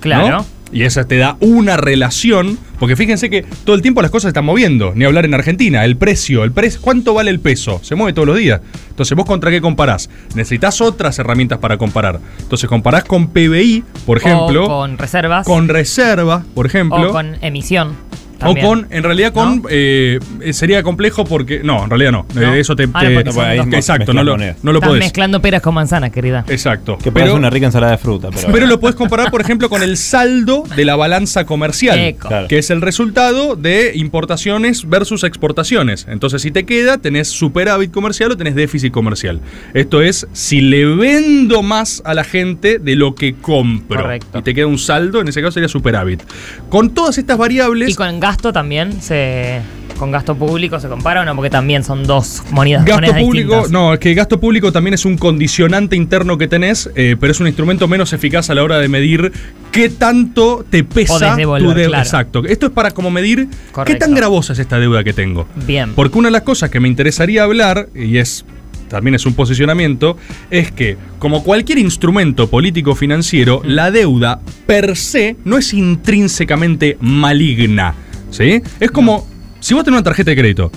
Claro. 0.00 0.38
¿no? 0.38 0.46
Y 0.72 0.82
esa 0.82 1.04
te 1.04 1.16
da 1.16 1.36
una 1.40 1.76
relación, 1.78 2.58
porque 2.78 2.94
fíjense 2.94 3.30
que 3.30 3.42
todo 3.64 3.74
el 3.74 3.82
tiempo 3.82 4.02
las 4.02 4.10
cosas 4.10 4.24
se 4.24 4.28
están 4.28 4.44
moviendo, 4.44 4.92
ni 4.94 5.04
hablar 5.04 5.24
en 5.24 5.34
Argentina, 5.34 5.84
el 5.84 5.96
precio, 5.96 6.44
el 6.44 6.52
precio, 6.52 6.80
¿cuánto 6.82 7.14
vale 7.14 7.30
el 7.30 7.40
peso? 7.40 7.80
Se 7.82 7.94
mueve 7.94 8.12
todos 8.12 8.28
los 8.28 8.36
días. 8.36 8.60
Entonces, 8.90 9.16
¿vos 9.16 9.24
contra 9.24 9.50
qué 9.50 9.60
comparás? 9.60 10.10
Necesitas 10.34 10.80
otras 10.80 11.18
herramientas 11.18 11.58
para 11.58 11.78
comparar. 11.78 12.20
Entonces, 12.40 12.68
comparás 12.68 13.04
con 13.04 13.28
PBI, 13.28 13.82
por 14.04 14.18
ejemplo, 14.18 14.64
O 14.64 14.68
con 14.68 14.98
reservas. 14.98 15.46
con 15.46 15.68
reserva, 15.68 16.44
por 16.54 16.66
ejemplo, 16.66 17.08
o 17.08 17.12
con 17.12 17.36
emisión. 17.40 17.96
O 18.44 18.54
con, 18.56 18.86
en 18.90 19.02
realidad 19.02 19.32
con, 19.32 19.62
¿No? 19.62 19.68
eh, 19.70 20.18
sería 20.52 20.82
complejo 20.82 21.24
porque, 21.24 21.60
no, 21.62 21.84
en 21.84 21.90
realidad 21.90 22.12
no, 22.12 22.26
¿No? 22.34 22.54
Eh, 22.54 22.60
eso 22.60 22.76
te, 22.76 22.88
Ah, 22.94 23.00
te- 23.00 23.24
no, 23.24 23.40
ahí 23.42 23.58
exacto, 23.72 24.12
no 24.12 24.22
lo, 24.22 24.36
no 24.36 24.44
lo 24.62 24.78
Estás 24.78 24.88
podés. 24.88 25.00
mezclando 25.04 25.40
peras 25.42 25.60
con 25.62 25.74
manzanas, 25.74 26.10
querida. 26.10 26.44
Exacto. 26.48 26.98
Que 26.98 27.10
parece 27.12 27.32
una 27.34 27.50
rica 27.50 27.66
ensalada 27.66 27.92
de 27.92 27.98
fruta, 27.98 28.28
pero. 28.34 28.48
Pero 28.52 28.66
lo 28.66 28.80
puedes 28.80 28.96
comparar, 28.96 29.30
por 29.30 29.40
ejemplo, 29.40 29.68
con 29.68 29.82
el 29.82 29.96
saldo 29.96 30.64
de 30.76 30.84
la 30.84 30.96
balanza 30.96 31.44
comercial, 31.44 31.98
Eco. 31.98 32.28
Que 32.48 32.58
es 32.58 32.70
el 32.70 32.80
resultado 32.80 33.56
de 33.56 33.92
importaciones 33.94 34.88
versus 34.88 35.24
exportaciones. 35.24 36.06
Entonces, 36.08 36.42
si 36.42 36.50
te 36.50 36.64
queda, 36.64 36.98
tenés 36.98 37.28
superávit 37.28 37.90
comercial 37.90 38.32
o 38.32 38.36
tenés 38.36 38.54
déficit 38.54 38.92
comercial. 38.92 39.40
Esto 39.74 40.02
es 40.02 40.26
si 40.32 40.60
le 40.60 40.84
vendo 40.84 41.62
más 41.62 42.02
a 42.04 42.14
la 42.14 42.24
gente 42.24 42.78
de 42.78 42.96
lo 42.96 43.14
que 43.14 43.34
compro. 43.34 44.00
Correcto. 44.02 44.38
Y 44.38 44.42
te 44.42 44.54
queda 44.54 44.66
un 44.66 44.78
saldo, 44.78 45.20
en 45.20 45.28
ese 45.28 45.40
caso 45.40 45.52
sería 45.52 45.68
superávit. 45.68 46.22
Con 46.68 46.90
todas 46.94 47.18
estas 47.18 47.38
variables, 47.38 47.90
Y 47.90 47.94
con 47.94 48.20
gasto 48.28 48.52
también 48.52 49.00
se. 49.00 49.60
Con 49.98 50.12
gasto 50.12 50.36
público 50.36 50.78
se 50.78 50.86
compara 50.86 51.22
o 51.22 51.24
no, 51.24 51.34
porque 51.34 51.50
también 51.50 51.82
son 51.82 52.04
dos 52.04 52.44
monedas, 52.52 52.84
Gasto 52.84 53.00
monedas 53.00 53.20
público, 53.20 53.54
distintas. 53.54 53.72
no, 53.72 53.94
es 53.94 53.98
que 53.98 54.14
gasto 54.14 54.38
público 54.38 54.70
también 54.70 54.94
es 54.94 55.04
un 55.04 55.18
condicionante 55.18 55.96
interno 55.96 56.38
que 56.38 56.46
tenés, 56.46 56.88
eh, 56.94 57.16
pero 57.18 57.32
es 57.32 57.40
un 57.40 57.48
instrumento 57.48 57.88
menos 57.88 58.12
eficaz 58.12 58.48
a 58.48 58.54
la 58.54 58.62
hora 58.62 58.78
de 58.78 58.86
medir 58.88 59.32
qué 59.72 59.88
tanto 59.88 60.64
te 60.70 60.84
pesa 60.84 61.34
devolver, 61.34 61.68
tu 61.68 61.74
deuda. 61.74 61.88
claro. 61.88 62.04
Exacto. 62.04 62.44
Esto 62.44 62.66
es 62.66 62.72
para 62.72 62.92
como 62.92 63.10
medir 63.10 63.48
qué 63.84 63.96
tan 63.96 64.14
gravosa 64.14 64.52
es 64.52 64.60
esta 64.60 64.78
deuda 64.78 65.02
que 65.02 65.12
tengo. 65.12 65.48
Bien. 65.66 65.94
Porque 65.96 66.16
una 66.18 66.28
de 66.28 66.32
las 66.32 66.42
cosas 66.42 66.70
que 66.70 66.78
me 66.78 66.86
interesaría 66.86 67.42
hablar, 67.42 67.88
y 67.92 68.18
es 68.18 68.44
también 68.88 69.16
es 69.16 69.26
un 69.26 69.34
posicionamiento, 69.34 70.16
es 70.50 70.70
que 70.70 70.96
como 71.18 71.42
cualquier 71.42 71.78
instrumento 71.78 72.48
político 72.48 72.94
financiero, 72.94 73.62
la 73.64 73.90
deuda 73.90 74.40
per 74.66 74.96
se 74.96 75.36
no 75.44 75.58
es 75.58 75.74
intrínsecamente 75.74 76.96
maligna. 77.00 77.94
¿Sí? 78.30 78.62
Es 78.80 78.90
como 78.90 79.26
si 79.60 79.74
vos 79.74 79.84
tenés 79.84 79.98
una 79.98 80.04
tarjeta 80.04 80.30
de 80.30 80.36
crédito. 80.36 80.70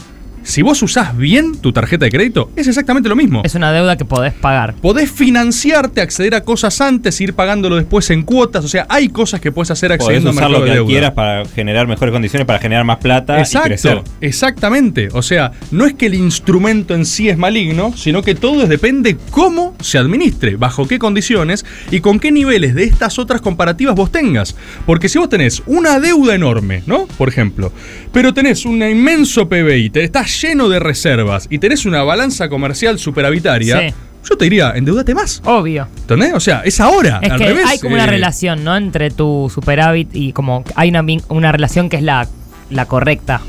Si 0.44 0.62
vos 0.64 0.82
usás 0.82 1.16
bien 1.16 1.56
tu 1.62 1.72
tarjeta 1.72 2.06
de 2.06 2.12
crédito, 2.12 2.52
es 2.56 2.68
exactamente 2.68 3.08
lo 3.08 3.16
mismo. 3.16 3.42
Es 3.46 3.56
una 3.56 3.72
deuda 3.72 3.96
que 3.96 4.06
podés 4.06 4.34
pagar. 4.34 4.74
Podés 4.76 5.12
financiarte, 5.12 6.02
acceder 6.02 6.36
a 6.36 6.42
cosas 6.42 6.82
antes, 6.82 7.22
ir 7.22 7.34
pagándolo 7.34 7.76
después 7.76 8.10
en 8.10 8.24
cuotas. 8.24 8.66
O 8.66 8.68
sea, 8.68 8.86
hay 8.90 9.10
cosas 9.10 9.40
que 9.40 9.52
puedes 9.52 9.70
hacer 9.72 9.90
Podés 9.90 10.02
accediendo 10.02 10.30
a 10.30 10.34
usar 10.34 10.50
mercado 10.50 10.60
lo 10.60 10.66
de 10.66 10.72
que 10.72 10.76
deuda. 10.76 10.90
quieras 10.90 11.12
para 11.12 11.46
generar 11.46 11.88
mejores 11.88 12.12
condiciones, 12.12 12.48
para 12.48 12.60
generar 12.60 12.86
más 12.86 12.98
plata 12.98 13.34
y 13.36 13.44
crecer. 13.44 13.72
Exacto, 13.72 14.04
exactamente. 14.20 15.10
O 15.14 15.22
sea, 15.22 15.52
no 15.70 15.86
es 15.86 15.94
que 15.94 16.08
el 16.08 16.16
instrumento 16.16 16.96
en 16.96 17.06
sí 17.06 17.30
es 17.30 17.38
maligno, 17.38 17.94
sino 17.96 18.24
que 18.24 18.34
todo 18.34 18.66
depende 18.68 19.18
cómo 19.30 19.76
se 19.80 20.00
administre, 20.00 20.56
bajo 20.56 20.88
qué 20.88 20.98
condiciones 20.98 21.66
y 21.92 22.00
con 22.00 22.20
qué 22.20 22.32
niveles 22.32 22.74
de 22.74 22.84
estas 22.84 23.20
otras 23.20 23.42
comparativas 23.42 23.96
vos 23.96 24.12
tengas. 24.12 24.56
Porque 24.86 25.08
si 25.08 25.20
vos 25.20 25.30
tenés 25.30 25.62
una 25.68 26.00
deuda 26.00 26.34
enorme, 26.34 26.84
¿no? 26.88 27.06
Por 27.18 27.30
ejemplo, 27.30 27.72
pero 28.12 28.34
tenés 28.34 28.66
un 28.66 28.82
inmenso 28.82 29.48
PBI, 29.48 29.92
te 29.92 30.04
estás 30.04 30.31
lleno 30.42 30.70
de 30.70 30.80
reservas 30.80 31.48
y 31.50 31.60
tenés 31.60 31.86
una 31.86 32.04
balanza 32.04 32.50
comercial 32.50 33.00
superavitaria, 33.00 33.90
Sí. 33.90 33.96
yo 34.30 34.38
te 34.38 34.46
diría, 34.46 34.72
endeudate 34.76 35.14
más. 35.14 35.42
Obvio. 35.46 35.88
¿Entendés? 36.02 36.34
O 36.34 36.40
sea, 36.40 36.62
es 36.66 36.80
ahora. 36.80 37.20
Es 37.22 37.32
al 37.32 37.38
que 37.38 37.48
revés, 37.48 37.66
hay 37.68 37.80
como 37.80 37.96
una 37.96 38.04
eh, 38.06 38.08
relación, 38.08 38.64
¿no? 38.64 38.76
Entre 38.78 39.10
tu 39.12 39.52
superávit 39.54 40.10
y 40.16 40.34
como 40.34 40.64
hay 40.76 40.90
una, 40.90 41.04
una 41.30 41.52
relación 41.52 41.90
que 41.90 41.98
es 41.98 42.04
la, 42.04 42.28
la 42.70 42.86
correcta. 42.86 43.42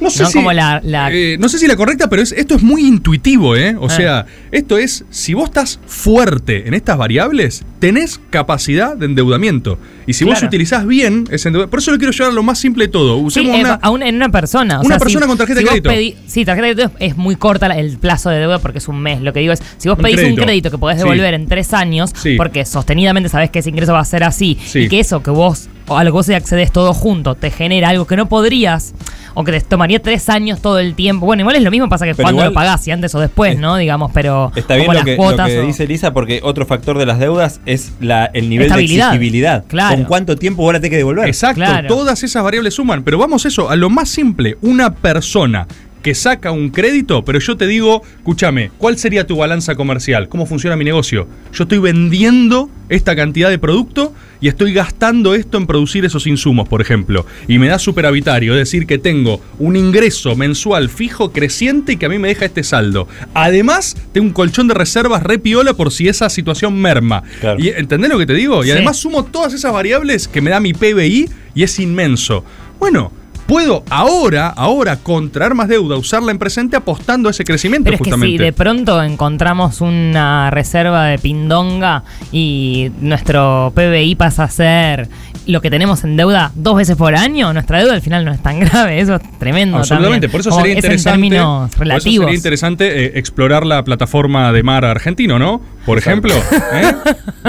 No 0.00 0.10
sé, 0.10 0.22
¿no? 0.22 0.28
si, 0.30 0.38
Como 0.38 0.52
la- 0.52 0.80
la- 0.84 1.10
eh, 1.12 1.36
no 1.38 1.48
sé 1.48 1.58
si 1.58 1.66
la 1.66 1.76
correcta, 1.76 2.08
pero 2.08 2.22
es, 2.22 2.32
esto 2.32 2.54
es 2.54 2.62
muy 2.62 2.86
intuitivo, 2.86 3.56
¿eh? 3.56 3.76
O 3.78 3.86
Ah. 3.86 3.90
sea, 3.90 4.26
esto 4.50 4.78
es, 4.78 5.04
si 5.10 5.34
vos 5.34 5.44
estás 5.50 5.78
fuerte 5.86 6.66
en 6.66 6.74
estas 6.74 6.96
variables, 6.96 7.62
tenés 7.78 8.20
capacidad 8.30 8.96
de 8.96 9.06
endeudamiento. 9.06 9.78
Y 10.06 10.14
si 10.14 10.24
vos 10.24 10.34
Claro. 10.34 10.46
utilizás 10.48 10.86
bien 10.86 11.24
ese 11.30 11.48
endeudamiento, 11.48 11.70
por 11.70 11.78
eso 11.80 11.90
lo 11.92 11.98
quiero 11.98 12.12
llevar 12.12 12.32
a 12.32 12.34
lo 12.34 12.42
más 12.42 12.58
simple 12.58 12.86
de 12.86 12.88
todo. 12.92 13.16
Usemos 13.18 13.56
eh, 13.56 13.60
una... 13.60 13.74
a 13.74 13.90
una- 13.90 14.08
en 14.08 14.16
una 14.16 14.28
persona. 14.30 14.78
o 14.80 14.84
una 14.84 14.96
sea, 14.96 14.98
persona 14.98 15.26
con 15.26 15.36
tarjeta 15.38 15.60
de 15.60 15.64
vos 15.66 15.70
crédito. 15.80 15.90
pedí- 15.90 16.16
sí, 16.26 16.44
tarjeta 16.44 16.66
de 16.68 16.74
crédito 16.74 16.94
es, 17.00 17.10
es 17.10 17.16
muy 17.16 17.36
corta 17.36 17.68
la- 17.68 17.78
el 17.78 17.98
plazo 17.98 18.30
de 18.30 18.38
deuda 18.38 18.58
porque 18.58 18.78
es 18.78 18.88
un 18.88 19.00
mes. 19.00 19.20
Lo 19.20 19.32
que 19.32 19.40
digo 19.40 19.52
es, 19.52 19.62
si 19.78 19.88
vos 19.88 19.98
Un 19.98 20.02
pedís 20.04 20.16
crédito. 20.16 20.40
un 20.40 20.44
crédito 20.46 20.70
que 20.70 20.78
podés 20.78 20.96
Sí. 20.96 21.02
devolver 21.04 21.34
en 21.34 21.46
tres 21.46 21.72
años, 21.74 22.10
Sí. 22.14 22.34
porque 22.36 22.64
sostenidamente 22.64 23.28
sabés 23.28 23.50
que 23.50 23.60
ese 23.60 23.70
ingreso 23.70 23.92
va 23.92 24.00
a 24.00 24.04
ser 24.04 24.24
así, 24.24 24.58
Sí. 24.64 24.80
y 24.80 24.88
que 24.88 25.00
eso 25.00 25.22
que 25.22 25.30
vos, 25.30 25.68
o 25.90 25.96
a 25.98 26.04
lo 26.04 26.10
que 26.10 26.14
vos 26.14 26.28
accedes 26.30 26.70
todo 26.72 26.94
junto, 26.94 27.34
te 27.34 27.50
genera 27.50 27.88
algo 27.90 28.06
que 28.06 28.16
no 28.16 28.26
podrías, 28.28 28.94
o 29.34 29.44
que 29.44 29.52
te 29.52 29.60
tomaría 29.60 30.00
tres 30.00 30.28
años 30.28 30.60
todo 30.62 30.78
el 30.78 30.94
tiempo. 30.94 31.26
Bueno, 31.26 31.42
igual 31.42 31.56
es 31.56 31.62
lo 31.62 31.70
mismo, 31.70 31.88
pasa 31.88 32.04
que 32.04 32.14
Pero 32.14 32.24
cuando 32.26 32.42
igual- 32.42 32.48
lo 32.50 32.54
pagás, 32.54 32.82
si 32.84 32.90
antes 32.90 33.14
o 33.14 33.20
después, 33.20 33.58
¿no? 33.58 33.76
Digamos, 33.76 34.10
pero 34.14 34.50
Está 34.56 34.74
bien 34.74 34.86
como 34.86 34.94
lo 34.94 34.98
las 35.00 35.04
que, 35.04 35.10
lo 35.12 35.16
cuotas 35.18 35.48
que 35.48 35.58
o- 35.58 35.62
dice 35.66 35.84
Elisa, 35.84 36.12
porque 36.12 36.40
otro 36.42 36.64
factor 36.66 36.96
de 36.98 37.06
las 37.06 37.18
deudas 37.18 37.60
es 37.66 37.92
la, 38.00 38.26
el 38.26 38.48
nivel 38.48 38.70
de 38.72 38.80
exigibilidad. 38.82 39.64
Claro. 39.68 39.96
¿Con 39.96 40.04
cuánto 40.04 40.36
tiempo 40.36 40.70
la 40.72 40.78
tenés 40.80 40.90
que 40.90 40.96
devolver? 40.96 41.26
Exacto, 41.28 41.56
Claro. 41.60 41.88
todas 41.88 42.22
esas 42.22 42.42
variables 42.42 42.74
suman. 42.74 43.02
Pero 43.02 43.18
vamos 43.18 43.44
eso, 43.46 43.68
a 43.70 43.76
lo 43.76 43.90
más 43.90 44.08
simple. 44.08 44.56
Una 44.62 44.94
persona 44.94 45.66
que 46.02 46.14
saca 46.14 46.50
un 46.50 46.70
crédito, 46.70 47.24
pero 47.24 47.38
yo 47.38 47.56
te 47.56 47.66
digo, 47.66 48.02
escúchame, 48.18 48.70
¿cuál 48.78 48.96
sería 48.98 49.26
tu 49.26 49.36
balanza 49.36 49.74
comercial? 49.74 50.28
¿Cómo 50.28 50.46
funciona 50.46 50.76
mi 50.76 50.84
negocio? 50.84 51.26
Yo 51.52 51.64
estoy 51.64 51.78
vendiendo 51.78 52.70
esta 52.88 53.14
cantidad 53.14 53.50
de 53.50 53.58
producto 53.58 54.14
y 54.40 54.48
estoy 54.48 54.72
gastando 54.72 55.34
esto 55.34 55.58
en 55.58 55.66
producir 55.66 56.04
esos 56.04 56.26
insumos, 56.26 56.68
por 56.68 56.80
ejemplo. 56.80 57.26
Y 57.46 57.58
me 57.58 57.68
da 57.68 57.78
superavitario, 57.78 58.52
es 58.54 58.58
decir, 58.60 58.86
que 58.86 58.98
tengo 58.98 59.40
un 59.58 59.76
ingreso 59.76 60.34
mensual 60.34 60.88
fijo 60.88 61.32
creciente 61.32 61.92
y 61.92 61.96
que 61.98 62.06
a 62.06 62.08
mí 62.08 62.18
me 62.18 62.28
deja 62.28 62.46
este 62.46 62.62
saldo. 62.64 63.06
Además, 63.34 63.96
tengo 64.12 64.26
un 64.26 64.32
colchón 64.32 64.66
de 64.68 64.74
reservas 64.74 65.22
re 65.22 65.38
piola 65.38 65.74
por 65.74 65.92
si 65.92 66.08
esa 66.08 66.30
situación 66.30 66.80
merma. 66.80 67.22
Claro. 67.40 67.60
Y, 67.62 67.68
¿Entendés 67.68 68.10
lo 68.10 68.18
que 68.18 68.26
te 68.26 68.34
digo? 68.34 68.62
Y 68.62 68.66
Sí. 68.68 68.72
además 68.72 68.96
sumo 68.96 69.24
todas 69.24 69.52
esas 69.52 69.72
variables 69.72 70.26
que 70.28 70.40
me 70.40 70.50
da 70.50 70.60
mi 70.60 70.72
PBI 70.72 71.28
y 71.54 71.62
es 71.62 71.78
inmenso. 71.78 72.44
Bueno, 72.78 73.12
puedo 73.50 73.82
ahora, 73.90 74.46
ahora 74.46 74.96
contraer 74.96 75.54
más 75.54 75.66
deuda, 75.66 75.96
usarla 75.96 76.30
en 76.30 76.38
presente 76.38 76.76
apostando 76.76 77.28
a 77.28 77.32
ese 77.32 77.44
crecimiento 77.44 77.86
Pero 77.86 77.96
es 77.96 77.98
que 78.00 78.10
justamente. 78.10 78.38
si 78.38 78.44
de 78.44 78.52
pronto 78.52 79.02
encontramos 79.02 79.80
una 79.80 80.50
reserva 80.50 81.06
de 81.06 81.18
pindonga 81.18 82.04
y 82.30 82.92
nuestro 83.00 83.72
PBI 83.74 84.14
pasa 84.14 84.44
a 84.44 84.48
ser 84.48 85.08
lo 85.48 85.60
que 85.60 85.68
tenemos 85.68 86.04
en 86.04 86.16
deuda 86.16 86.52
dos 86.54 86.76
veces 86.76 86.94
por 86.96 87.16
año, 87.16 87.52
nuestra 87.52 87.78
deuda 87.80 87.94
al 87.94 88.02
final 88.02 88.24
no 88.24 88.30
es 88.30 88.40
tan 88.40 88.60
grave. 88.60 89.00
Eso 89.00 89.16
es 89.16 89.38
tremendo. 89.40 89.78
Absolutamente, 89.78 90.28
también. 90.28 90.30
por 90.30 90.40
eso 90.42 90.50
Como 90.50 90.60
sería 90.62 90.74
es 90.74 90.84
interesante. 90.84 91.10
en 91.10 91.14
términos 91.30 91.58
por 91.70 91.74
eso 91.74 91.78
relativos. 91.80 92.24
sería 92.26 92.36
interesante 92.36 93.04
eh, 93.06 93.12
explorar 93.16 93.66
la 93.66 93.82
plataforma 93.82 94.52
de 94.52 94.62
mar 94.62 94.84
argentino, 94.84 95.40
¿no? 95.40 95.60
Por 95.84 95.98
ejemplo. 95.98 96.34
¿eh? 96.72 96.94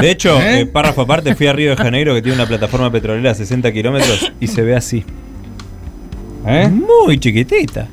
De 0.02 0.10
hecho, 0.10 0.42
¿Eh? 0.42 0.62
eh, 0.62 0.66
párrafo 0.66 1.02
aparte, 1.02 1.36
fui 1.36 1.46
a 1.46 1.54
Río 1.54 1.70
de 1.70 1.76
Janeiro 1.76 2.16
que 2.16 2.24
tiene 2.24 2.38
una 2.38 2.48
plataforma 2.48 2.92
petrolera 2.92 3.32
a 3.32 3.36
60 3.36 3.72
kilómetros 3.72 4.32
y 4.40 4.48
se 4.48 4.64
ve 4.64 4.76
así. 4.76 5.06
¿Eh? 6.48 6.70
Muy 6.70 7.18
chiquitita. 7.20 7.88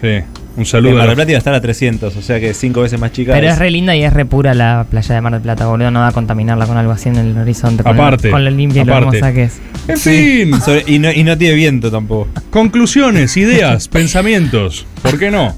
Sí. 0.00 0.08
Un 0.56 0.60
En 0.60 0.66
saludo. 0.66 0.92
Mar 0.92 1.00
a 1.00 1.02
del 1.02 1.08
la- 1.10 1.14
Plata 1.16 1.30
iba 1.32 1.36
a 1.36 1.38
estar 1.38 1.54
a 1.54 1.60
300, 1.60 2.14
o 2.16 2.22
sea 2.22 2.38
que 2.38 2.54
cinco 2.54 2.82
veces 2.82 3.00
más 3.00 3.10
chica. 3.12 3.32
Pero 3.32 3.48
es- 3.48 3.54
es 3.54 3.58
re 3.58 3.70
linda 3.72 3.96
y 3.96 4.04
es 4.04 4.12
re 4.12 4.24
pura 4.24 4.54
la 4.54 4.86
playa 4.88 5.14
de 5.14 5.20
Mar 5.20 5.32
del 5.32 5.42
Plata, 5.42 5.66
boludo. 5.66 5.90
No 5.90 6.00
da 6.00 6.08
a 6.08 6.12
contaminarla 6.12 6.66
con 6.66 6.76
algo 6.76 6.92
así 6.92 7.08
en 7.08 7.16
el 7.16 7.36
horizonte. 7.36 7.82
Con 7.82 7.94
Aparte, 7.94 8.28
Lo, 8.28 8.32
con 8.34 8.44
lo 8.44 8.50
limpia 8.50 8.82
y 8.82 8.84
lo 8.84 8.96
hermosa 8.96 9.32
que 9.32 9.44
es. 9.44 9.58
En 9.88 9.98
fin. 9.98 10.60
Sobre- 10.64 10.84
y, 10.86 10.98
no, 11.00 11.10
y 11.10 11.24
no 11.24 11.36
tiene 11.36 11.54
viento 11.56 11.90
tampoco. 11.90 12.28
Conclusiones, 12.50 13.36
ideas, 13.36 13.88
pensamientos. 13.88 14.86
¿Por 15.02 15.18
qué 15.18 15.30
no? 15.32 15.56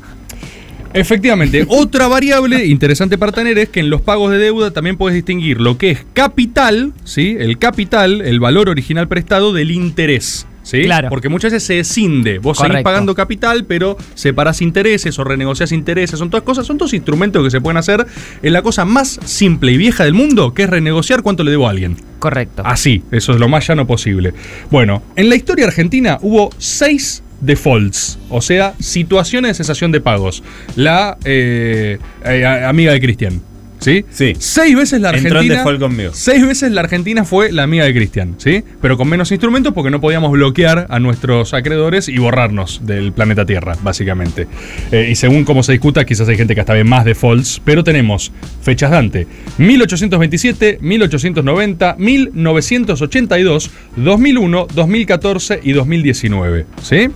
Efectivamente, 0.95 1.67
otra 1.69 2.09
variable 2.09 2.65
interesante 2.65 3.19
para 3.19 3.31
tener 3.33 3.59
es 3.59 3.69
que 3.69 3.81
en 3.81 3.91
los 3.91 4.01
pagos 4.01 4.31
de 4.31 4.39
deuda 4.39 4.71
también 4.71 4.97
puedes 4.97 5.15
distinguir 5.15 5.61
lo 5.61 5.77
que 5.77 5.91
es 5.91 6.07
capital, 6.15 6.95
¿sí? 7.05 7.37
El 7.39 7.59
capital, 7.59 8.23
el 8.23 8.41
valor 8.41 8.71
original 8.71 9.07
prestado 9.07 9.53
del 9.53 9.73
interés. 9.73 10.47
¿Sí? 10.67 10.83
Claro. 10.83 11.11
Porque 11.11 11.29
muchas 11.29 11.53
veces 11.53 11.65
se 11.65 11.79
escinde. 11.79 12.41
Vos 12.41 12.59
seguís 12.59 12.71
Correcto. 12.71 12.85
pagando 12.85 13.15
capital, 13.15 13.67
pero 13.67 13.97
separás 14.15 14.61
intereses 14.61 15.17
o 15.17 15.23
renegociás 15.23 15.71
intereses. 15.71 16.19
Son 16.19 16.29
todas 16.29 16.43
cosas, 16.43 16.67
son 16.67 16.77
todos 16.77 16.93
instrumentos 16.93 17.45
que 17.45 17.53
se 17.53 17.61
pueden 17.61 17.77
hacer 17.77 18.05
en 18.43 18.53
la 18.53 18.63
cosa 18.63 18.85
más 18.85 19.21
simple 19.25 19.71
y 19.71 19.77
vieja 19.77 20.03
del 20.03 20.15
mundo, 20.15 20.55
que 20.55 20.65
es 20.65 20.71
renegociar 20.71 21.23
cuánto 21.23 21.45
le 21.45 21.53
debo 21.53 21.69
a 21.69 21.71
alguien. 21.71 21.97
Correcto. 22.19 22.63
Así, 22.67 23.05
eso 23.13 23.33
es 23.33 23.39
lo 23.39 23.49
más 23.49 23.65
llano 23.69 23.87
posible. 23.87 24.35
Bueno, 24.69 25.05
en 25.15 25.29
la 25.29 25.37
historia 25.37 25.67
argentina 25.67 26.19
hubo 26.21 26.51
seis 26.59 27.23
defaults, 27.41 28.19
o 28.29 28.41
sea, 28.41 28.75
situaciones 28.81 29.51
de 29.51 29.55
cesación 29.55 29.93
de 29.93 30.01
pagos. 30.01 30.43
La 30.75 31.17
eh, 31.25 31.99
eh, 32.25 32.45
amiga 32.45 32.91
de 32.91 33.01
Cristian. 33.01 33.41
¿Sí? 33.87 34.05
Sí. 34.11 34.33
Seis 34.41 34.75
veces 34.75 35.01
la 35.01 35.11
Argentina. 35.11 35.59
default 35.59 35.79
conmigo. 35.79 36.11
Seis 36.13 36.45
veces 36.45 36.73
la 36.73 36.81
Argentina 36.81 37.25
fue 37.25 37.53
la 37.53 37.63
amiga 37.63 37.85
de 37.85 37.95
Cristian, 37.95 38.35
¿sí? 38.37 38.65
Pero 38.83 38.97
con 38.97 39.09
menos 39.09 39.31
instrumentos 39.31 39.73
porque 39.73 39.93
no 39.93 40.01
podíamos 40.01 40.33
bloquear 40.33 40.89
a 40.89 40.99
nuestros 40.99 41.55
acreedores 41.55 42.09
y 42.09 42.19
borrarnos 42.19 42.81
del 42.85 43.13
planeta 43.13 43.47
Tierra, 43.47 43.77
básicamente. 43.83 44.49
Eh, 44.91 45.07
y 45.13 45.15
según 45.15 45.45
cómo 45.45 45.63
se 45.63 45.71
discuta, 45.71 46.05
quizás 46.05 46.29
hay 46.29 46.37
gente 46.37 46.57
que 46.57 46.63
hasta 46.63 46.75
ve 46.75 46.83
más 46.83 47.05
defaults, 47.05 47.63
pero 47.65 47.85
tenemos 47.85 48.33
fechas 48.61 48.91
Dante: 48.91 49.29
1827, 49.59 50.79
1890, 50.81 51.95
1982, 51.97 53.71
2001, 53.95 54.67
2014 54.75 55.61
y 55.63 55.71
2019, 55.71 56.67
¿sí? 56.83 57.09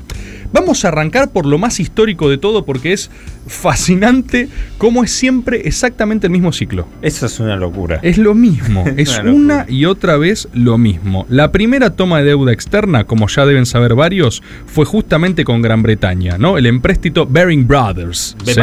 Vamos 0.53 0.85
a 0.85 0.89
arrancar 0.89 1.31
por 1.31 1.47
lo 1.47 1.59
más 1.59 1.81
histórico 1.81 2.29
de 2.29 2.39
todo 2.39 2.65
porque 2.65 2.93
es 2.93 3.11
fascinante 3.47 4.49
cómo 4.79 5.05
es 5.05 5.11
siempre 5.13 5.63
exactamente 5.67 6.27
el 6.27 6.33
mismo 6.33 6.53
ciclo. 6.53 6.87
Eso 7.03 7.27
es 7.27 7.39
una 7.41 7.57
locura. 7.57 7.99
Es 8.03 8.19
lo 8.19 8.35
mismo, 8.35 8.85
es 8.97 9.19
Una 9.25 9.67
y 9.69 9.85
otra 9.85 10.17
vez 10.17 10.49
lo 10.53 10.79
mismo. 10.79 11.27
La 11.29 11.53
primera 11.53 11.91
toma 11.91 12.19
de 12.19 12.25
deuda 12.25 12.53
externa, 12.53 13.05
como 13.05 13.29
ya 13.29 13.47
deben 13.47 13.67
saber 13.67 13.95
varios, 13.95 14.43
fue 14.67 14.85
justamente 14.85 15.45
con 15.45 15.63
Gran 15.63 15.83
Bretaña, 15.83 16.39
¿no? 16.39 16.59
El 16.59 16.67
empréstito 16.67 17.27
Baring 17.27 17.67
Brothers. 17.67 18.37
¿sí? 18.45 18.61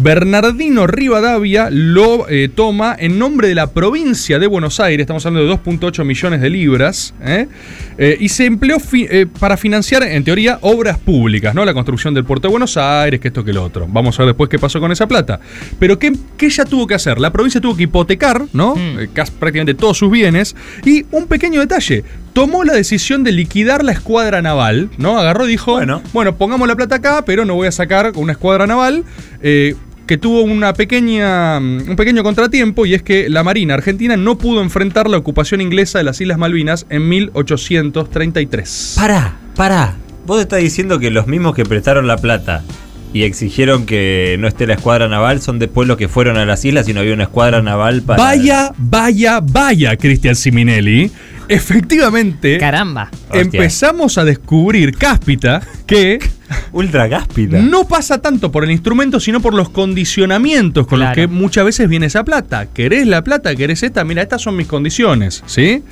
Bernardino 0.00 0.86
Rivadavia 0.86 1.68
lo 1.70 2.28
eh, 2.28 2.48
toma 2.54 2.96
en 2.98 3.18
nombre 3.18 3.48
de 3.48 3.54
la 3.54 3.68
provincia 3.72 4.38
de 4.38 4.46
Buenos 4.46 4.80
Aires, 4.80 5.04
estamos 5.04 5.24
hablando 5.26 5.48
de 5.48 5.62
2.8 5.62 6.04
millones 6.04 6.40
de 6.40 6.50
libras, 6.50 7.14
¿eh? 7.22 7.46
Eh, 7.98 8.16
y 8.20 8.28
se 8.28 8.46
empleó 8.46 8.80
fi- 8.80 9.08
para 9.38 9.56
financiar, 9.56 10.02
en 10.02 10.24
teoría, 10.24 10.58
obras 10.62 10.91
públicas, 10.98 11.54
¿no? 11.54 11.64
La 11.64 11.74
construcción 11.74 12.14
del 12.14 12.24
puerto 12.24 12.48
de 12.48 12.52
Buenos 12.52 12.76
Aires, 12.76 13.20
que 13.20 13.28
esto 13.28 13.44
que 13.44 13.52
lo 13.52 13.62
otro. 13.64 13.86
Vamos 13.88 14.18
a 14.18 14.22
ver 14.22 14.28
después 14.28 14.48
qué 14.50 14.58
pasó 14.58 14.80
con 14.80 14.92
esa 14.92 15.06
plata. 15.06 15.40
Pero 15.78 15.98
¿qué, 15.98 16.12
qué 16.36 16.46
ella 16.46 16.64
tuvo 16.64 16.86
que 16.86 16.94
hacer? 16.94 17.20
La 17.20 17.32
provincia 17.32 17.60
tuvo 17.60 17.76
que 17.76 17.84
hipotecar, 17.84 18.46
¿no? 18.52 18.74
Mm. 18.76 19.00
Eh, 19.00 19.08
casi 19.12 19.32
prácticamente 19.32 19.74
todos 19.74 19.98
sus 19.98 20.10
bienes. 20.10 20.56
Y 20.84 21.04
un 21.10 21.26
pequeño 21.26 21.60
detalle, 21.60 22.04
tomó 22.32 22.64
la 22.64 22.74
decisión 22.74 23.24
de 23.24 23.32
liquidar 23.32 23.84
la 23.84 23.92
escuadra 23.92 24.42
naval, 24.42 24.90
¿no? 24.98 25.18
Agarró 25.18 25.46
y 25.46 25.50
dijo, 25.50 25.72
Bueno. 25.72 26.02
bueno, 26.12 26.36
pongamos 26.36 26.66
la 26.68 26.76
plata 26.76 26.96
acá, 26.96 27.24
pero 27.24 27.44
no 27.44 27.54
voy 27.54 27.68
a 27.68 27.72
sacar 27.72 28.12
una 28.16 28.32
escuadra 28.32 28.66
naval. 28.66 29.04
eh, 29.42 29.74
que 30.06 30.18
tuvo 30.18 30.42
una 30.42 30.74
pequeña, 30.74 31.60
mm, 31.60 31.88
un 31.90 31.96
pequeño 31.96 32.22
contratiempo 32.24 32.84
y 32.84 32.94
es 32.94 33.02
que 33.02 33.28
la 33.28 33.44
Marina 33.44 33.74
Argentina 33.74 34.16
no 34.16 34.36
pudo 34.36 34.60
enfrentar 34.60 35.08
la 35.08 35.16
ocupación 35.16 35.60
inglesa 35.60 35.98
de 35.98 36.04
las 36.04 36.20
Islas 36.20 36.38
Malvinas 36.38 36.86
en 36.90 37.08
1833. 37.08 38.94
Pará, 38.96 39.36
pará. 39.56 39.94
Vos 40.26 40.40
estás 40.40 40.60
diciendo 40.60 40.98
que 40.98 41.10
los 41.10 41.26
mismos 41.26 41.54
que 41.54 41.64
prestaron 41.64 42.06
la 42.06 42.16
plata 42.16 42.62
y 43.12 43.24
exigieron 43.24 43.86
que 43.86 44.36
no 44.38 44.48
esté 44.48 44.66
la 44.66 44.74
escuadra 44.74 45.08
naval 45.08 45.42
son 45.42 45.58
después 45.58 45.86
los 45.86 45.96
que 45.96 46.08
fueron 46.08 46.36
a 46.36 46.46
las 46.46 46.64
islas 46.64 46.88
y 46.88 46.94
no 46.94 47.00
había 47.00 47.12
una 47.12 47.24
escuadra 47.24 47.60
naval 47.60 48.02
para. 48.02 48.22
Vaya, 48.22 48.72
vaya, 48.78 49.40
vaya, 49.42 49.96
Cristian 49.96 50.34
Siminelli. 50.34 51.10
Efectivamente, 51.48 52.58
Caramba. 52.58 53.10
Hostia. 53.24 53.40
empezamos 53.40 54.16
a 54.16 54.24
descubrir 54.24 54.96
cáspita 54.96 55.60
que 55.86 56.20
Ultra 56.72 57.08
gáspida. 57.08 57.60
no 57.60 57.86
pasa 57.86 58.18
tanto 58.18 58.50
por 58.52 58.64
el 58.64 58.70
instrumento, 58.70 59.20
sino 59.20 59.40
por 59.40 59.54
los 59.54 59.68
condicionamientos 59.70 60.86
con 60.86 61.00
los 61.00 61.12
que 61.12 61.26
muchas 61.26 61.64
veces 61.64 61.88
viene 61.88 62.06
esa 62.06 62.24
plata. 62.24 62.66
¿Querés 62.66 63.06
la 63.06 63.22
plata? 63.22 63.54
¿Querés 63.54 63.82
esta? 63.82 64.04
Mira, 64.04 64.22
estas 64.22 64.42
son 64.42 64.56
mis 64.56 64.66
condiciones, 64.66 65.42
¿sí? 65.46 65.82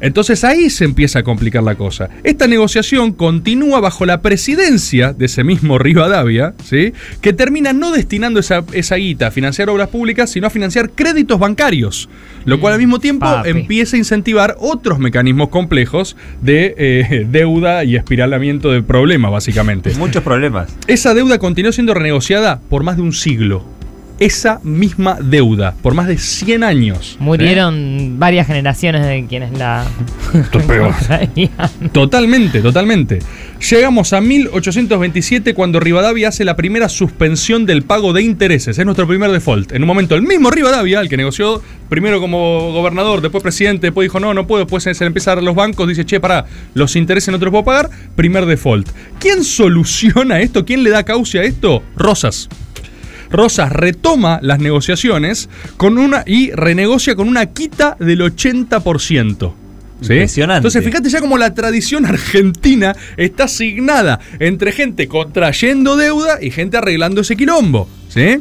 Entonces 0.00 0.44
ahí 0.44 0.70
se 0.70 0.84
empieza 0.84 1.20
a 1.20 1.22
complicar 1.22 1.62
la 1.62 1.74
cosa. 1.74 2.08
Esta 2.24 2.46
negociación 2.46 3.12
continúa 3.12 3.80
bajo 3.80 4.06
la 4.06 4.20
presidencia 4.20 5.12
de 5.12 5.26
ese 5.26 5.44
mismo 5.44 5.78
Rivadavia, 5.78 6.54
¿sí? 6.64 6.92
Que 7.20 7.32
termina 7.32 7.72
no 7.72 7.92
destinando 7.92 8.40
esa, 8.40 8.64
esa 8.72 8.96
guita 8.96 9.28
a 9.28 9.30
financiar 9.30 9.68
obras 9.70 9.88
públicas, 9.88 10.30
sino 10.30 10.46
a 10.46 10.50
financiar 10.50 10.90
créditos 10.90 11.38
bancarios. 11.38 12.08
Lo 12.44 12.60
cual 12.60 12.74
al 12.74 12.78
mismo 12.78 13.00
tiempo 13.00 13.26
papi. 13.26 13.50
empieza 13.50 13.96
a 13.96 13.98
incentivar 13.98 14.56
otros 14.60 15.00
mecanismos 15.00 15.48
complejos 15.48 16.16
de 16.40 16.74
eh, 16.78 17.26
deuda 17.30 17.82
y 17.84 17.96
espiralamiento 17.96 18.70
de 18.70 18.82
problemas, 18.82 19.32
básicamente. 19.32 19.90
Muchos 20.06 20.22
problemas. 20.22 20.72
Esa 20.86 21.14
deuda 21.14 21.40
continuó 21.40 21.72
siendo 21.72 21.92
renegociada 21.92 22.60
por 22.70 22.84
más 22.84 22.94
de 22.94 23.02
un 23.02 23.12
siglo. 23.12 23.75
Esa 24.18 24.60
misma 24.62 25.18
deuda 25.20 25.74
por 25.82 25.94
más 25.94 26.06
de 26.06 26.18
100 26.18 26.64
años. 26.64 27.16
Murieron 27.20 28.18
varias 28.18 28.46
generaciones 28.46 29.06
de 29.06 29.26
quienes 29.28 29.56
la. 29.58 29.84
Totalmente, 31.92 32.60
totalmente. 32.60 33.18
Llegamos 33.70 34.12
a 34.12 34.20
1827 34.20 35.54
cuando 35.54 35.80
Rivadavia 35.80 36.28
hace 36.28 36.44
la 36.44 36.56
primera 36.56 36.88
suspensión 36.88 37.66
del 37.66 37.82
pago 37.82 38.12
de 38.12 38.22
intereses. 38.22 38.78
Es 38.78 38.84
nuestro 38.84 39.06
primer 39.06 39.30
default. 39.30 39.72
En 39.72 39.82
un 39.82 39.86
momento, 39.86 40.14
el 40.14 40.22
mismo 40.22 40.50
Rivadavia, 40.50 41.00
el 41.00 41.08
que 41.08 41.16
negoció 41.16 41.62
primero 41.88 42.20
como 42.20 42.72
gobernador, 42.72 43.20
después 43.20 43.42
presidente, 43.42 43.86
después 43.88 44.06
dijo 44.06 44.20
no, 44.20 44.34
no 44.34 44.46
puedo, 44.46 44.64
después 44.64 44.82
se 44.82 44.92
le 44.92 45.06
empieza 45.06 45.32
a 45.32 45.34
dar 45.36 45.42
a 45.42 45.46
los 45.46 45.54
bancos, 45.54 45.88
dice 45.88 46.04
che, 46.04 46.20
pará, 46.20 46.46
los 46.74 46.96
intereses 46.96 47.32
no 47.32 47.38
te 47.38 47.46
los 47.46 47.52
puedo 47.52 47.64
pagar. 47.64 47.90
Primer 48.14 48.46
default. 48.46 48.88
¿Quién 49.18 49.44
soluciona 49.44 50.40
esto? 50.40 50.64
¿Quién 50.64 50.82
le 50.82 50.90
da 50.90 51.04
cauce 51.04 51.38
a 51.38 51.44
esto? 51.44 51.82
Rosas. 51.96 52.48
Rosas 53.30 53.72
retoma 53.72 54.38
las 54.42 54.58
negociaciones 54.58 55.48
con 55.76 55.98
una 55.98 56.22
y 56.26 56.50
renegocia 56.52 57.14
con 57.14 57.28
una 57.28 57.46
quita 57.46 57.96
del 57.98 58.20
80%. 58.20 59.52
¿Sí? 60.00 60.12
Impresionante. 60.12 60.58
Entonces, 60.58 60.84
fíjate 60.84 61.08
ya 61.08 61.20
como 61.20 61.38
la 61.38 61.54
tradición 61.54 62.04
argentina 62.04 62.94
está 63.16 63.44
asignada 63.44 64.20
entre 64.38 64.72
gente 64.72 65.08
contrayendo 65.08 65.96
deuda 65.96 66.38
y 66.42 66.50
gente 66.50 66.76
arreglando 66.76 67.22
ese 67.22 67.36
quilombo. 67.36 67.88
¿Sí? 68.08 68.40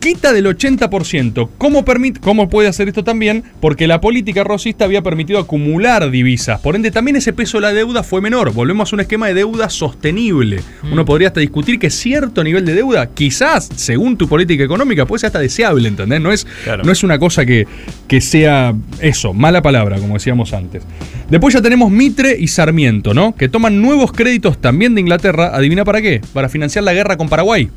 Quita 0.00 0.32
del 0.32 0.46
80%. 0.46 1.50
¿Cómo, 1.58 1.84
permite, 1.84 2.20
¿Cómo 2.20 2.48
puede 2.48 2.68
hacer 2.68 2.88
esto 2.88 3.04
también? 3.04 3.44
Porque 3.60 3.86
la 3.86 4.00
política 4.00 4.42
rosista 4.44 4.86
había 4.86 5.02
permitido 5.02 5.38
acumular 5.38 6.10
divisas. 6.10 6.58
Por 6.60 6.74
ende, 6.74 6.90
también 6.90 7.16
ese 7.16 7.34
peso 7.34 7.58
de 7.58 7.62
la 7.62 7.72
deuda 7.74 8.02
fue 8.02 8.22
menor. 8.22 8.54
Volvemos 8.54 8.90
a 8.90 8.96
un 8.96 9.00
esquema 9.00 9.26
de 9.26 9.34
deuda 9.34 9.68
sostenible. 9.68 10.60
Uno 10.90 11.04
podría 11.04 11.28
hasta 11.28 11.40
discutir 11.40 11.78
que 11.78 11.90
cierto 11.90 12.42
nivel 12.42 12.64
de 12.64 12.72
deuda, 12.72 13.10
quizás, 13.10 13.68
según 13.76 14.16
tu 14.16 14.26
política 14.26 14.64
económica, 14.64 15.04
puede 15.04 15.20
ser 15.20 15.26
hasta 15.28 15.38
deseable, 15.40 15.86
¿entendés? 15.88 16.20
No 16.20 16.32
es, 16.32 16.46
Claro. 16.64 16.82
no 16.82 16.92
es 16.92 17.02
una 17.02 17.18
cosa 17.18 17.44
que, 17.44 17.66
que 18.08 18.22
sea 18.22 18.74
eso, 19.02 19.34
mala 19.34 19.60
palabra, 19.60 19.98
como 19.98 20.14
decíamos 20.14 20.54
antes. 20.54 20.82
Después 21.28 21.52
ya 21.52 21.60
tenemos 21.60 21.90
Mitre 21.90 22.36
y 22.38 22.48
Sarmiento, 22.48 23.12
¿no? 23.12 23.34
Que 23.36 23.50
toman 23.50 23.82
nuevos 23.82 24.12
créditos 24.12 24.58
también 24.62 24.94
de 24.94 25.02
Inglaterra. 25.02 25.54
¿Adivina 25.54 25.84
para 25.84 26.00
qué? 26.00 26.22
Para 26.32 26.48
financiar 26.48 26.84
la 26.84 26.94
guerra 26.94 27.18
con 27.18 27.28
Paraguay. 27.28 27.68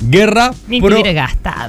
Guerra, 0.00 0.52
pro- 0.80 1.02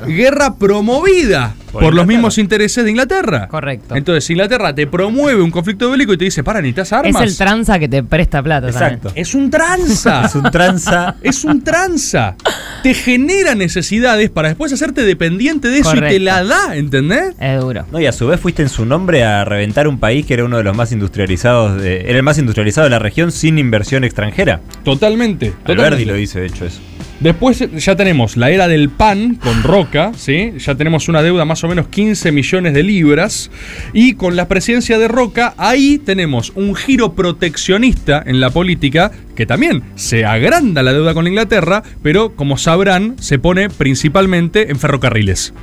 guerra 0.05 0.55
promovida 0.55 1.55
por, 1.71 1.81
Por 1.83 1.93
los 1.95 2.05
mismos 2.07 2.37
intereses 2.37 2.83
de 2.83 2.89
Inglaterra. 2.91 3.47
Correcto. 3.47 3.95
Entonces, 3.95 4.29
Inglaterra 4.29 4.73
te 4.73 4.85
promueve 4.87 5.41
un 5.41 5.51
conflicto 5.51 5.89
bélico 5.91 6.13
y 6.13 6.17
te 6.17 6.25
dice, 6.25 6.43
para, 6.43 6.59
necesitas 6.61 6.87
Es 6.87 6.93
armas. 6.93 7.21
el 7.23 7.37
tranza 7.37 7.77
que 7.79 7.87
te 7.87 8.03
presta 8.03 8.41
plata 8.43 8.67
Exacto. 8.67 9.11
Es 9.15 9.33
un 9.35 9.49
tranza. 9.49 10.25
Es 10.27 10.35
un 10.35 10.43
tranza. 10.51 11.15
Es 11.21 11.43
un 11.45 11.63
tranza. 11.63 12.35
Te 12.83 12.93
genera 12.93 13.55
necesidades 13.55 14.29
para 14.29 14.49
después 14.49 14.71
hacerte 14.73 15.03
dependiente 15.03 15.69
de 15.69 15.79
eso 15.79 15.95
y 15.95 15.99
te 15.99 16.19
la 16.19 16.43
da, 16.43 16.75
¿entendés? 16.75 17.33
Es 17.39 17.59
duro. 17.61 17.85
No, 17.91 17.99
y 17.99 18.05
a 18.07 18.11
su 18.11 18.27
vez 18.27 18.39
fuiste 18.39 18.61
en 18.61 18.69
su 18.69 18.85
nombre 18.85 19.23
a 19.23 19.45
reventar 19.45 19.87
un 19.87 19.99
país 19.99 20.25
que 20.25 20.33
era 20.33 20.43
uno 20.45 20.57
de 20.57 20.63
los 20.63 20.75
más 20.75 20.91
industrializados, 20.91 21.81
de- 21.81 22.01
era 22.01 22.17
el 22.17 22.23
más 22.23 22.37
industrializado 22.37 22.85
de 22.85 22.91
la 22.91 22.99
región 22.99 23.31
sin 23.31 23.57
inversión 23.59 24.03
extranjera. 24.03 24.61
Totalmente. 24.83 25.47
Alberdi 25.63 25.75
totalmente. 25.75 26.05
lo 26.05 26.13
dice, 26.15 26.39
de 26.39 26.47
hecho, 26.47 26.65
eso. 26.65 26.79
Después 27.19 27.67
ya 27.75 27.95
tenemos 27.95 28.37
la 28.37 28.51
era 28.51 28.67
del 28.67 28.89
pan 28.89 29.35
con 29.35 29.63
Roca, 29.63 30.11
¿sí? 30.15 30.53
Ya 30.59 30.75
tenemos 30.75 31.09
una 31.09 31.23
deuda 31.23 31.45
más 31.45 31.63
o 31.63 31.67
menos 31.67 31.87
15 31.87 32.31
millones 32.31 32.75
de 32.75 32.83
libras. 32.83 33.49
Y 33.91 34.13
con 34.13 34.35
la 34.35 34.47
presidencia 34.47 34.99
de 34.99 35.07
Roca, 35.07 35.55
ahí 35.57 35.97
tenemos 35.97 36.51
un 36.53 36.75
giro 36.75 37.13
proteccionista 37.13 38.21
en 38.23 38.39
la 38.39 38.51
política, 38.51 39.11
que 39.35 39.47
también 39.47 39.81
se 39.95 40.25
agranda 40.25 40.83
la 40.83 40.93
deuda 40.93 41.15
con 41.15 41.25
Inglaterra, 41.25 41.81
pero 42.03 42.35
como 42.35 42.57
sabrán, 42.57 43.15
se 43.19 43.39
pone 43.39 43.69
principalmente 43.69 44.69
en 44.69 44.77
ferrocarriles. 44.77 45.55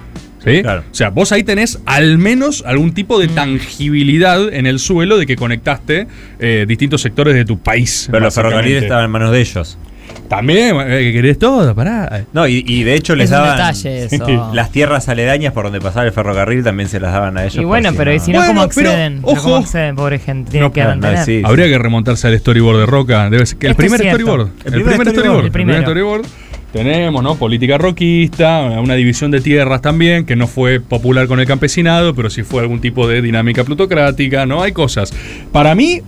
¿Sí? 0.45 0.61
Claro. 0.61 0.83
O 0.91 0.95
sea, 0.95 1.09
vos 1.09 1.31
ahí 1.33 1.45
tenés 1.45 1.79
al 1.87 2.19
menos 2.19 2.65
algún 2.67 2.93
tipo 2.93 3.19
de 3.19 3.29
tangibilidad 3.29 4.53
en 4.53 4.67
el 4.67 4.79
suelo 4.79 5.17
de 5.17 5.25
que 5.25 5.37
conectaste 5.37 6.07
eh, 6.39 6.67
distintos 6.69 7.01
sectores 7.01 7.35
de 7.35 7.45
tu 7.45 7.61
país. 7.61 8.09
Pero 8.11 8.25
los 8.25 8.35
ferrocarriles 8.35 8.83
estaban 8.83 9.05
en 9.05 9.11
manos 9.13 9.31
de 9.31 9.41
ellos. 9.41 9.79
También, 10.29 10.75
eh, 10.81 11.01
que 11.01 11.13
querés 11.13 11.39
todo, 11.39 11.75
pará. 11.75 12.25
No, 12.33 12.47
y, 12.49 12.65
y 12.67 12.83
de 12.83 12.95
hecho 12.95 13.15
les 13.15 13.31
Es 13.31 13.37
un 13.37 13.43
daban 13.45 13.57
detalle 13.59 14.05
eso. 14.11 14.51
las 14.55 14.73
tierras 14.73 15.09
aledañas 15.09 15.53
por 15.53 15.65
donde 15.65 15.81
pasaba 15.81 16.07
el 16.07 16.13
ferrocarril 16.13 16.65
también 16.65 16.89
se 16.89 16.99
las 16.99 17.13
daban 17.13 17.37
a 17.37 17.43
ellos. 17.43 17.57
Y 17.57 17.59
por 17.59 17.67
bueno, 17.67 17.91
si 17.91 17.97
pero 17.97 18.11
no- 18.11 18.17
¿y 18.17 18.21
si 18.21 18.33
no, 18.33 18.39
Bueno, 18.39 18.55
cómo 18.55 18.69
pero, 18.75 18.91
acceden? 18.91 19.13
Pero 19.23 19.37
¿Cómo 19.43 19.55
ojo. 19.55 19.63
acceden, 19.65 19.97
pobre 19.97 20.19
gente? 20.19 20.51
Tienen 20.51 20.69
No, 20.69 20.73
que 20.73 20.83
no, 20.85 21.25
sí. 21.25 21.43
Habría 21.45 21.67
que 21.67 21.79
remontarse 21.79 22.27
al 22.27 22.39
storyboard 22.39 22.79
de 22.81 22.87
Roca. 22.87 23.29
Debe 23.31 23.45
ser 23.47 23.59
que 23.59 23.67
el 23.67 23.71
Esto 23.73 23.81
primer 23.83 24.01
cierto. 24.01 24.19
storyboard. 24.19 24.49
El 24.65 24.73
primer 24.73 24.85
storyboard. 24.95 25.11
storyboard. 25.15 25.45
El 25.45 25.53
primero. 25.53 25.83
storyboard. 25.83 26.27
Tenemos, 26.73 27.23
¿no? 27.23 27.37
Política 27.37 27.79
roquista, 27.79 28.63
una 28.63 28.95
división 28.95 29.31
de 29.31 29.41
tierras 29.41 29.81
también, 29.81 30.27
que 30.27 30.35
no 30.35 30.49
fue 30.49 30.81
popular 30.81 31.29
con 31.29 31.39
el 31.39 31.47
campesinado, 31.47 32.17
pero 32.17 32.31
sí 32.31 32.43
fue 32.43 32.63
algún 32.63 32.81
tipo 32.81 33.07
de 33.07 33.23
dinámica 33.23 33.63
plutocrática, 33.63 34.45
¿no? 34.45 34.61
Hay 34.61 34.73
cosas. 34.73 35.13
Para 35.53 35.77
mí, 35.77 36.03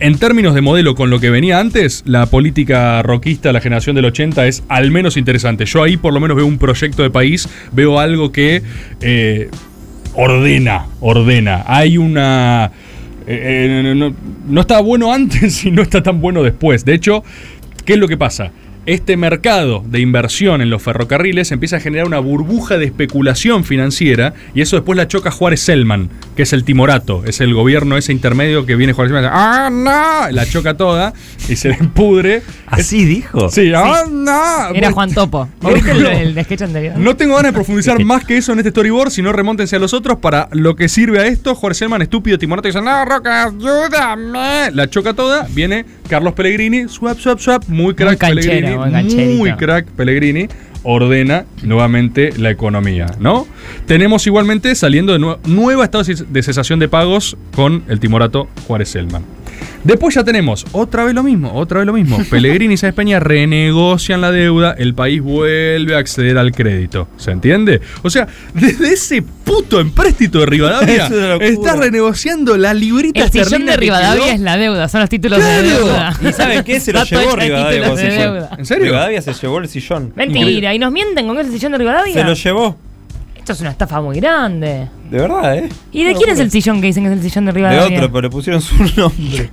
en 0.00 0.18
términos 0.18 0.54
de 0.54 0.62
modelo 0.62 0.94
con 0.94 1.10
lo 1.10 1.20
que 1.20 1.30
venía 1.30 1.60
antes, 1.60 2.02
la 2.06 2.26
política 2.26 3.02
roquista, 3.02 3.52
la 3.52 3.60
generación 3.60 3.96
del 3.96 4.06
80, 4.06 4.46
es 4.46 4.64
al 4.68 4.90
menos 4.90 5.16
interesante. 5.16 5.66
Yo 5.66 5.82
ahí 5.82 5.96
por 5.96 6.14
lo 6.14 6.20
menos 6.20 6.36
veo 6.36 6.46
un 6.46 6.58
proyecto 6.58 7.02
de 7.02 7.10
país, 7.10 7.48
veo 7.72 8.00
algo 8.00 8.32
que 8.32 8.62
eh, 9.02 9.50
ordena, 10.14 10.86
ordena. 11.00 11.64
Hay 11.66 11.98
una... 11.98 12.72
eh, 13.26 13.92
eh, 13.92 13.94
no, 13.94 14.14
no 14.48 14.60
está 14.62 14.80
bueno 14.80 15.12
antes 15.12 15.64
y 15.66 15.70
no 15.70 15.82
está 15.82 16.02
tan 16.02 16.20
bueno 16.20 16.42
después. 16.42 16.84
De 16.84 16.94
hecho, 16.94 17.22
¿qué 17.84 17.92
es 17.92 17.98
lo 17.98 18.08
que 18.08 18.16
pasa? 18.16 18.52
Este 18.90 19.16
mercado 19.16 19.84
de 19.86 20.00
inversión 20.00 20.60
en 20.60 20.68
los 20.68 20.82
ferrocarriles 20.82 21.52
empieza 21.52 21.76
a 21.76 21.80
generar 21.80 22.08
una 22.08 22.18
burbuja 22.18 22.76
de 22.76 22.86
especulación 22.86 23.62
financiera 23.62 24.34
y 24.52 24.62
eso 24.62 24.74
después 24.74 24.96
la 24.96 25.06
choca 25.06 25.30
Juárez 25.30 25.60
Selman, 25.60 26.10
que 26.34 26.42
es 26.42 26.52
el 26.52 26.64
timorato, 26.64 27.22
es 27.24 27.40
el 27.40 27.54
gobierno 27.54 27.96
ese 27.96 28.10
intermedio 28.10 28.66
que 28.66 28.74
viene 28.74 28.92
Juárez 28.92 29.12
Selman, 29.12 29.30
¡ah, 29.32 29.70
no! 29.70 30.32
La 30.32 30.44
choca 30.44 30.76
toda 30.76 31.12
y 31.48 31.54
se 31.54 31.68
le 31.68 31.76
pudre. 31.94 32.42
Así 32.66 33.04
dijo. 33.04 33.48
Sí, 33.50 33.72
¡ah, 33.72 34.06
no! 34.10 34.74
Era 34.74 34.90
Juan 34.90 35.14
Topo. 35.14 35.48
No, 35.60 35.72
¿Viste 35.74 35.92
el, 35.92 36.02
no. 36.02 36.10
el 36.10 36.44
sketch 36.44 36.62
anterior? 36.62 36.96
No 36.96 37.14
tengo 37.14 37.36
ganas 37.36 37.52
de 37.52 37.54
profundizar 37.54 38.02
más 38.04 38.24
que 38.24 38.38
eso 38.38 38.52
en 38.52 38.58
este 38.58 38.70
storyboard, 38.70 39.10
sino 39.10 39.32
remóntense 39.32 39.76
a 39.76 39.78
los 39.78 39.94
otros 39.94 40.18
para 40.18 40.48
lo 40.50 40.74
que 40.74 40.88
sirve 40.88 41.20
a 41.20 41.26
esto. 41.26 41.54
Juárez 41.54 41.78
Selman, 41.78 42.02
estúpido, 42.02 42.38
timorato, 42.38 42.66
dice, 42.66 42.80
no, 42.80 43.04
Roca, 43.04 43.44
ayúdame. 43.44 44.72
La 44.72 44.90
choca 44.90 45.14
toda, 45.14 45.46
viene 45.50 45.84
Carlos 46.08 46.32
Pellegrini, 46.32 46.88
swap, 46.88 47.18
swap, 47.20 47.38
swap, 47.38 47.64
muy 47.68 47.94
crack 47.94 48.18
canchero, 48.18 48.50
Pellegrini, 48.50 48.79
muy 49.38 49.50
crack 49.58 49.86
Pellegrini, 49.86 50.48
ordena 50.82 51.44
nuevamente 51.62 52.30
la 52.38 52.50
economía, 52.50 53.06
¿no? 53.18 53.46
Tenemos 53.86 54.26
igualmente 54.26 54.74
saliendo 54.74 55.12
de 55.12 55.18
nue- 55.18 55.38
nueva 55.46 55.84
estado 55.84 56.04
de 56.04 56.42
cesación 56.42 56.78
de 56.78 56.88
pagos 56.88 57.36
con 57.54 57.82
el 57.88 58.00
timorato 58.00 58.48
Juárez 58.66 58.88
Selman. 58.90 59.22
Después 59.82 60.14
ya 60.14 60.22
tenemos 60.24 60.66
otra 60.72 61.04
vez 61.04 61.14
lo 61.14 61.22
mismo, 61.22 61.52
otra 61.54 61.78
vez 61.78 61.86
lo 61.86 61.92
mismo. 61.92 62.18
Pellegrini 62.30 62.74
y 62.74 62.76
Sáenz 62.76 62.94
Peña 62.94 63.18
renegocian 63.20 64.20
la 64.20 64.30
deuda, 64.30 64.74
el 64.78 64.94
país 64.94 65.22
vuelve 65.22 65.94
a 65.94 65.98
acceder 65.98 66.36
al 66.38 66.52
crédito. 66.52 67.08
¿Se 67.16 67.30
entiende? 67.30 67.80
O 68.02 68.10
sea, 68.10 68.28
desde 68.54 68.92
ese 68.92 69.22
puto 69.22 69.80
empréstito 69.80 70.40
de 70.40 70.46
Rivadavia 70.46 71.04
Es 71.06 71.10
una 71.10 71.28
locura. 71.28 71.46
está 71.48 71.76
renegociando 71.76 72.56
la 72.56 72.74
librita 72.74 73.24
El 73.24 73.30
sillón 73.30 73.66
de 73.66 73.76
Rivadavia 73.76 74.24
quedó. 74.24 74.34
es 74.34 74.40
la 74.40 74.56
deuda, 74.56 74.88
son 74.88 75.00
los 75.00 75.08
títulos 75.10 75.38
Claro. 75.38 75.62
de 75.62 75.68
deuda. 75.70 76.18
¿Y 76.28 76.32
saben 76.32 76.62
qué? 76.64 76.78
Se 76.80 76.92
lo 76.92 77.02
llevó 77.04 77.36
de 77.36 77.44
Rivadavia 77.46 77.94
de 77.94 78.10
deuda. 78.10 78.50
¿En 78.58 78.66
serio? 78.66 78.84
Rivadavia 78.84 79.22
se 79.22 79.32
llevó 79.32 79.58
el 79.58 79.68
sillón. 79.68 80.12
Mentira, 80.14 80.74
¿y 80.74 80.78
nos 80.78 80.92
mienten 80.92 81.26
con 81.26 81.38
ese 81.38 81.50
sillón 81.52 81.72
de 81.72 81.78
Rivadavia? 81.78 82.12
Se 82.14 82.24
lo 82.24 82.34
llevó. 82.34 82.76
Esto 83.36 83.52
es 83.54 83.60
una 83.62 83.70
estafa 83.70 84.00
muy 84.02 84.20
grande. 84.20 84.88
De 85.10 85.18
verdad, 85.18 85.56
¿eh? 85.56 85.68
¿Y 85.90 86.04
de 86.04 86.14
quién 86.14 86.28
es 86.30 86.38
el 86.38 86.50
sillón 86.50 86.80
que 86.82 86.88
dicen 86.88 87.04
que 87.04 87.10
es 87.10 87.16
el 87.16 87.22
sillón 87.22 87.46
de 87.46 87.52
De 87.52 87.56
Rivadavia? 87.58 87.96
otro, 87.96 88.08
pero 88.12 88.20
le 88.22 88.30
pusieron 88.30 88.60
su 88.60 88.74
nombre. 88.96 89.50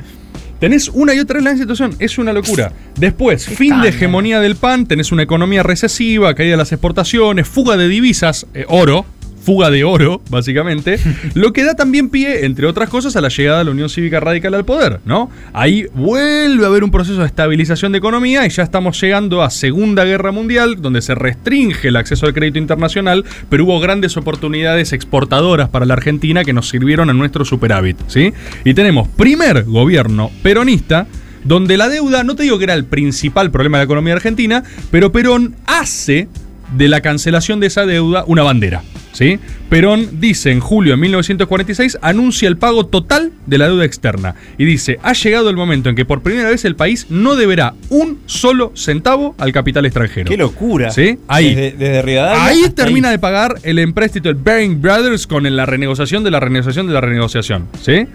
Tenés 0.60 0.90
una 0.90 1.14
y 1.14 1.20
otra 1.20 1.36
vez 1.36 1.44
la 1.44 1.56
situación, 1.56 1.96
es 2.00 2.18
una 2.18 2.34
locura. 2.34 2.72
Después, 2.98 3.46
Qué 3.46 3.56
fin 3.56 3.82
de 3.82 3.90
hegemonía 3.90 4.40
del 4.40 4.56
pan, 4.56 4.88
tenés 4.88 5.12
una 5.12 5.24
economía 5.24 5.62
recesiva, 5.62 6.34
caída 6.34 6.52
de 6.52 6.58
las 6.58 6.72
exportaciones, 6.72 7.48
fuga 7.48 7.78
de 7.78 7.88
divisas, 7.88 8.48
eh, 8.54 8.66
oro, 8.68 9.06
fuga 9.48 9.72
de 9.72 9.86
oro, 9.86 10.22
básicamente, 10.30 11.00
lo 11.34 11.54
que 11.54 11.64
da 11.64 11.74
también 11.74 12.10
pie, 12.10 12.46
entre 12.46 12.68
otras 12.68 12.90
cosas, 12.90 13.16
a 13.16 13.22
la 13.22 13.30
llegada 13.30 13.60
de 13.60 13.64
la 13.64 13.72
Unión 13.72 13.88
Cívica 13.88 14.20
Radical 14.20 14.54
al 14.54 14.66
poder, 14.66 15.00
¿no? 15.06 15.32
Ahí 15.54 15.86
vuelve 15.94 16.66
a 16.66 16.68
haber 16.68 16.84
un 16.84 16.92
proceso 16.92 17.22
de 17.22 17.28
estabilización 17.28 17.94
de 17.94 18.00
economía 18.00 18.46
y 18.46 18.50
ya 18.50 18.64
estamos 18.64 19.00
llegando 19.00 19.42
a 19.42 19.50
Segunda 19.50 20.04
Guerra 20.04 20.34
Mundial, 20.34 20.82
donde 20.82 21.02
se 21.02 21.16
restringe 21.16 21.88
el 21.88 21.96
acceso 21.96 22.26
al 22.26 22.34
crédito 22.34 22.60
internacional, 22.60 23.24
pero 23.48 23.64
hubo 23.64 23.80
grandes 23.80 24.18
oportunidades 24.18 24.92
exportadoras 24.92 25.70
para 25.70 25.86
la 25.86 25.94
Argentina 25.94 26.44
que 26.44 26.52
nos 26.52 26.68
sirvieron 26.68 27.10
a 27.10 27.14
nuestro 27.14 27.46
superávit, 27.46 27.96
¿sí? 28.08 28.34
Y 28.66 28.74
tenemos 28.74 29.08
primer 29.08 29.64
gobierno 29.64 30.30
peronista, 30.44 31.08
donde 31.46 31.78
la 31.78 31.88
deuda, 31.88 32.26
no 32.26 32.36
te 32.36 32.44
digo 32.44 32.58
que 32.58 32.66
era 32.66 32.74
el 32.74 32.84
principal 32.84 33.50
problema 33.50 33.78
de 33.78 33.84
la 33.84 33.86
economía 33.86 34.16
argentina, 34.16 34.66
pero 34.92 35.14
Perón 35.14 35.56
hace 35.68 36.28
de 36.76 36.90
la 36.90 37.00
cancelación 37.00 37.62
de 37.62 37.68
esa 37.68 37.86
deuda 37.86 38.26
una 38.28 38.44
bandera. 38.44 38.84
¿Sí? 39.12 39.40
Perón 39.70 40.20
dice 40.20 40.52
en 40.52 40.60
julio 40.60 40.94
de 40.94 40.98
1946, 40.98 41.98
anuncia 42.02 42.48
el 42.48 42.58
pago 42.58 42.86
total 42.86 43.32
de 43.46 43.58
la 43.58 43.68
deuda 43.68 43.86
externa. 43.86 44.36
Y 44.58 44.66
dice, 44.66 45.00
ha 45.04 45.14
llegado 45.14 45.50
el 45.50 45.56
momento 45.56 45.90
en 45.90 45.96
que 45.96 46.06
por 46.06 46.22
primera 46.22 46.50
vez 46.50 46.66
el 46.66 46.76
país 46.76 47.08
no 47.10 47.36
deberá 47.36 47.74
un 47.90 48.20
solo 48.26 48.72
centavo 48.76 49.36
al 49.38 49.52
capital 49.52 49.86
extranjero. 49.86 50.30
¡Qué 50.30 50.38
locura! 50.38 50.92
¿Sí? 50.92 51.18
Ahí. 51.28 51.56
Desde, 51.56 51.78
desde 51.78 52.02
Rivadavia 52.02 52.46
Ahí 52.46 52.64
hasta 52.64 52.84
termina 52.84 53.10
de 53.10 53.20
pagar 53.20 53.56
el 53.64 53.80
empréstito 53.80 54.30
del 54.30 54.38
Baring 54.38 54.82
Brothers 54.82 55.28
con 55.28 55.44
la 55.56 55.66
renegociación 55.66 56.24
de 56.24 56.32
la 56.32 56.40
renegociación 56.40 56.88
de 56.88 56.94
la 56.94 57.02
renegociación. 57.02 57.68
¿sí? 57.82 58.08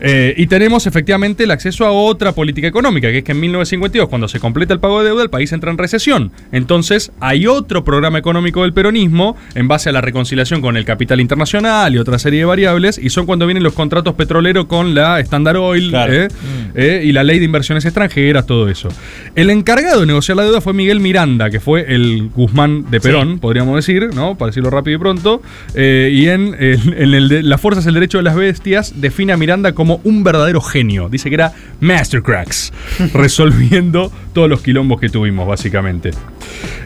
Eh, 0.00 0.34
y 0.36 0.46
tenemos 0.46 0.86
efectivamente 0.86 1.44
el 1.44 1.50
acceso 1.50 1.86
a 1.86 1.92
otra 1.92 2.32
política 2.32 2.66
económica, 2.66 3.08
que 3.10 3.18
es 3.18 3.24
que 3.24 3.32
en 3.32 3.40
1952, 3.40 4.08
cuando 4.08 4.28
se 4.28 4.40
completa 4.40 4.74
el 4.74 4.80
pago 4.80 5.00
de 5.00 5.06
deuda, 5.06 5.22
el 5.22 5.30
país 5.30 5.52
entra 5.52 5.70
en 5.70 5.78
recesión. 5.78 6.32
Entonces, 6.52 7.12
hay 7.20 7.46
otro 7.46 7.84
programa 7.84 8.18
económico 8.18 8.62
del 8.62 8.72
peronismo 8.72 9.36
en 9.54 9.68
base 9.68 9.88
a 9.88 9.92
la 9.92 10.00
reconciliación 10.00 10.35
con 10.60 10.76
el 10.76 10.84
capital 10.84 11.20
internacional 11.20 11.94
y 11.94 11.98
otra 11.98 12.18
serie 12.18 12.40
de 12.40 12.44
variables, 12.44 12.98
y 13.02 13.10
son 13.10 13.26
cuando 13.26 13.46
vienen 13.46 13.62
los 13.62 13.72
contratos 13.72 14.14
petroleros 14.14 14.66
con 14.66 14.94
la 14.94 15.18
Standard 15.20 15.56
Oil 15.56 15.88
Claro. 15.90 16.12
¿eh? 16.12 16.28
Eh, 16.74 17.02
y 17.04 17.12
la 17.12 17.24
ley 17.24 17.38
de 17.38 17.44
inversiones 17.46 17.84
extranjeras, 17.84 18.46
todo 18.46 18.68
eso. 18.68 18.88
El 19.34 19.50
encargado 19.50 20.00
de 20.00 20.06
negociar 20.06 20.36
la 20.36 20.44
deuda 20.44 20.60
fue 20.60 20.72
Miguel 20.74 21.00
Miranda, 21.00 21.48
que 21.50 21.58
fue 21.60 21.94
el 21.94 22.28
Guzmán 22.34 22.90
de 22.90 23.00
Perón, 23.00 23.38
podríamos 23.38 23.76
decir, 23.76 24.10
¿no? 24.14 24.36
Para 24.36 24.48
decirlo 24.50 24.70
rápido 24.70 24.96
y 24.96 25.00
pronto. 25.00 25.42
Eh, 25.74 26.10
y 26.12 26.28
en, 26.28 26.54
en- 26.58 26.94
en 26.96 27.14
el 27.14 27.28
de, 27.28 27.42
Las 27.42 27.60
Fuerzas 27.60 27.84
del 27.84 27.94
Derecho 27.94 28.18
de 28.18 28.24
las 28.24 28.34
Bestias 28.36 29.00
define 29.00 29.32
a 29.32 29.36
Miranda 29.36 29.72
como 29.72 30.00
un 30.04 30.22
verdadero 30.24 30.60
genio. 30.60 31.08
Dice 31.08 31.28
que 31.30 31.34
era 31.36 31.52
Mastercracks, 31.80 32.72
resolviendo 33.14 34.12
todos 34.34 34.48
los 34.50 34.60
quilombos 34.60 35.00
que 35.00 35.08
tuvimos, 35.08 35.46
básicamente. 35.48 36.10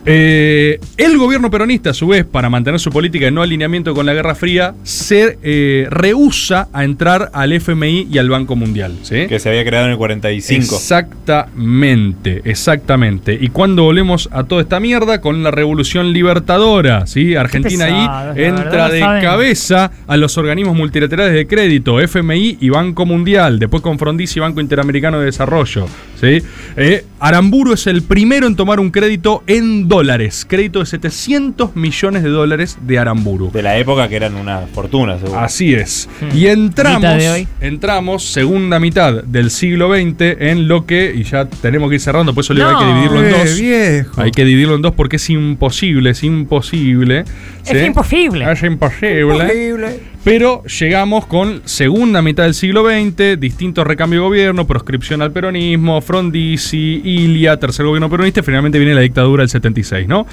Eh, 0.07 0.81
el 0.97 1.19
gobierno 1.19 1.51
peronista, 1.51 1.91
a 1.91 1.95
su 1.95 2.09
vez, 2.09 2.25
para 2.25 2.49
mantener 2.49 2.81
su 2.81 2.91
política 2.91 3.27
de 3.27 3.31
no 3.31 3.43
alineamiento 3.43 3.95
con 3.95 4.07
la 4.07 4.15
Guerra 4.15 4.35
Fría, 4.35 4.75
se 4.83 5.39
eh, 5.43 5.87
rehúsa 5.91 6.69
a 6.73 6.85
entrar 6.85 7.31
al 7.33 7.53
FMI 7.53 8.09
y 8.11 8.19
al 8.19 8.29
Banco 8.29 8.57
Mundial. 8.57 8.97
¿sí? 9.03 9.27
Que 9.27 9.39
se 9.39 9.49
había 9.49 9.65
creado 9.65 9.87
en 9.87 9.93
el 9.93 9.99
45. 9.99 10.75
Exactamente, 10.75 12.43
exactamente. 12.45 13.39
Y 13.41 13.49
cuando 13.49 13.85
volvemos 13.85 14.29
a 14.33 14.45
toda 14.45 14.63
esta 14.63 14.81
mierda 14.81 15.21
con 15.21 15.43
la 15.43 15.51
revolución 15.51 16.13
libertadora, 16.13 17.07
¿sí? 17.07 17.35
Argentina 17.35 17.85
ahí 17.85 18.43
entra 18.43 18.65
verdad, 18.65 18.93
de 18.93 19.01
saben. 19.01 19.23
cabeza 19.23 19.91
a 20.07 20.17
los 20.17 20.37
organismos 20.39 20.77
multilaterales 20.77 21.35
de 21.35 21.47
crédito, 21.47 22.01
FMI 22.01 22.59
y 22.61 22.69
Banco 22.71 23.07
Mundial, 23.07 23.59
después 23.59 23.83
con 23.83 23.99
Frondizi 23.99 24.39
y 24.39 24.41
Banco 24.41 24.61
Interamericano 24.61 25.19
de 25.19 25.27
Desarrollo, 25.27 25.87
¿sí? 26.21 26.43
Eh, 26.77 27.05
Aramburu 27.19 27.73
es 27.75 27.87
el 27.87 28.03
primero 28.03 28.47
en 28.47 28.57
tomar 28.57 28.81
un 28.81 28.91
crédito 28.91 29.43
en 29.47 29.89
dólares, 29.89 30.47
crédito 30.49 30.79
de 30.81 30.87
700 30.87 31.77
millones 31.77 32.23
de 32.23 32.31
dólares 32.31 32.79
de 32.87 32.99
Aramburu. 32.99 33.51
De 33.53 33.63
la 33.63 33.77
época 33.79 34.09
que 34.09 34.17
eran 34.17 34.35
una 34.37 34.61
fortuna, 34.73 35.19
seguro. 35.19 35.39
Así 35.39 35.75
es. 35.75 36.09
Hmm. 36.21 36.37
Y 36.37 36.47
entramos, 36.47 37.01
Mitad 37.01 37.17
de 37.19 37.31
hoy. 37.31 37.49
entramos 37.61 38.25
segunda 38.33 38.81
mitad 38.81 39.23
del 39.25 39.51
siglo 39.51 39.95
XX 39.95 40.37
en 40.41 40.67
lo 40.69 40.87
que, 40.87 41.13
y 41.15 41.25
ya 41.25 41.45
tenemos 41.47 41.89
que 41.91 41.97
ir 41.97 42.01
cerrando, 42.01 42.33
por 42.35 42.43
eso 42.45 42.55
No. 42.55 42.69
hay 42.69 42.77
que 42.77 42.85
dividirlo 42.87 43.19
en 43.21 43.27
Eh, 43.35 43.39
dos. 43.45 43.61
viejo. 43.61 44.21
Hay 44.23 44.31
que 44.31 44.45
dividirlo 44.45 44.75
en 44.77 44.83
dos 44.83 44.95
porque 44.95 45.17
es 45.17 45.29
imposible, 45.31 46.11
es 46.11 46.23
imposible. 46.25 47.25
¿sí? 47.65 47.77
Es 47.77 47.87
imposible. 47.87 48.51
Es 48.51 48.63
imposible. 48.63 50.01
Pero 50.23 50.63
llegamos 50.65 51.25
con 51.25 51.63
segunda 51.65 52.21
mitad 52.21 52.43
del 52.45 52.53
siglo 52.53 52.85
XX, 52.85 53.41
distintos 53.41 53.87
recambios 53.87 54.21
de 54.23 54.29
gobierno, 54.29 54.67
proscripción 54.67 55.23
al 55.23 55.33
peronismo, 55.33 56.03
Frondizi, 56.03 57.01
Ilia, 57.03 57.57
tercer 57.59 57.87
gobierno 57.87 58.11
peronista, 58.11 58.41
y 58.41 58.43
finalmente 58.43 58.79
viene 58.79 58.95
la 58.95 59.01
dictadura 59.01 59.43
del 59.43 59.49
76, 59.49 60.07
¿no? 60.09 60.27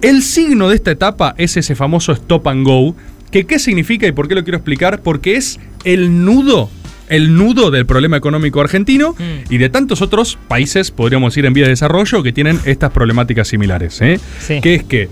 El 0.00 0.22
signo 0.22 0.70
de 0.70 0.76
esta 0.76 0.92
etapa 0.92 1.34
es 1.36 1.58
ese 1.58 1.74
famoso 1.74 2.12
stop 2.12 2.48
and 2.48 2.64
go, 2.66 2.96
que 3.30 3.44
qué 3.44 3.58
significa 3.58 4.06
y 4.06 4.12
por 4.12 4.28
qué 4.28 4.34
lo 4.34 4.44
quiero 4.44 4.56
explicar, 4.56 5.02
porque 5.02 5.36
es 5.36 5.60
el 5.84 6.24
nudo, 6.24 6.70
el 7.10 7.36
nudo 7.36 7.70
del 7.70 7.84
problema 7.84 8.16
económico 8.16 8.62
argentino 8.62 9.12
Mm. 9.18 9.52
y 9.52 9.58
de 9.58 9.68
tantos 9.68 10.00
otros 10.00 10.38
países, 10.48 10.90
podríamos 10.90 11.34
decir 11.34 11.44
en 11.44 11.52
vía 11.52 11.64
de 11.64 11.70
desarrollo, 11.70 12.22
que 12.22 12.32
tienen 12.32 12.58
estas 12.64 12.92
problemáticas 12.92 13.46
similares, 13.48 14.00
¿eh? 14.00 14.18
Sí. 14.40 14.62
Que 14.62 14.74
es 14.76 14.84
que 14.84 15.10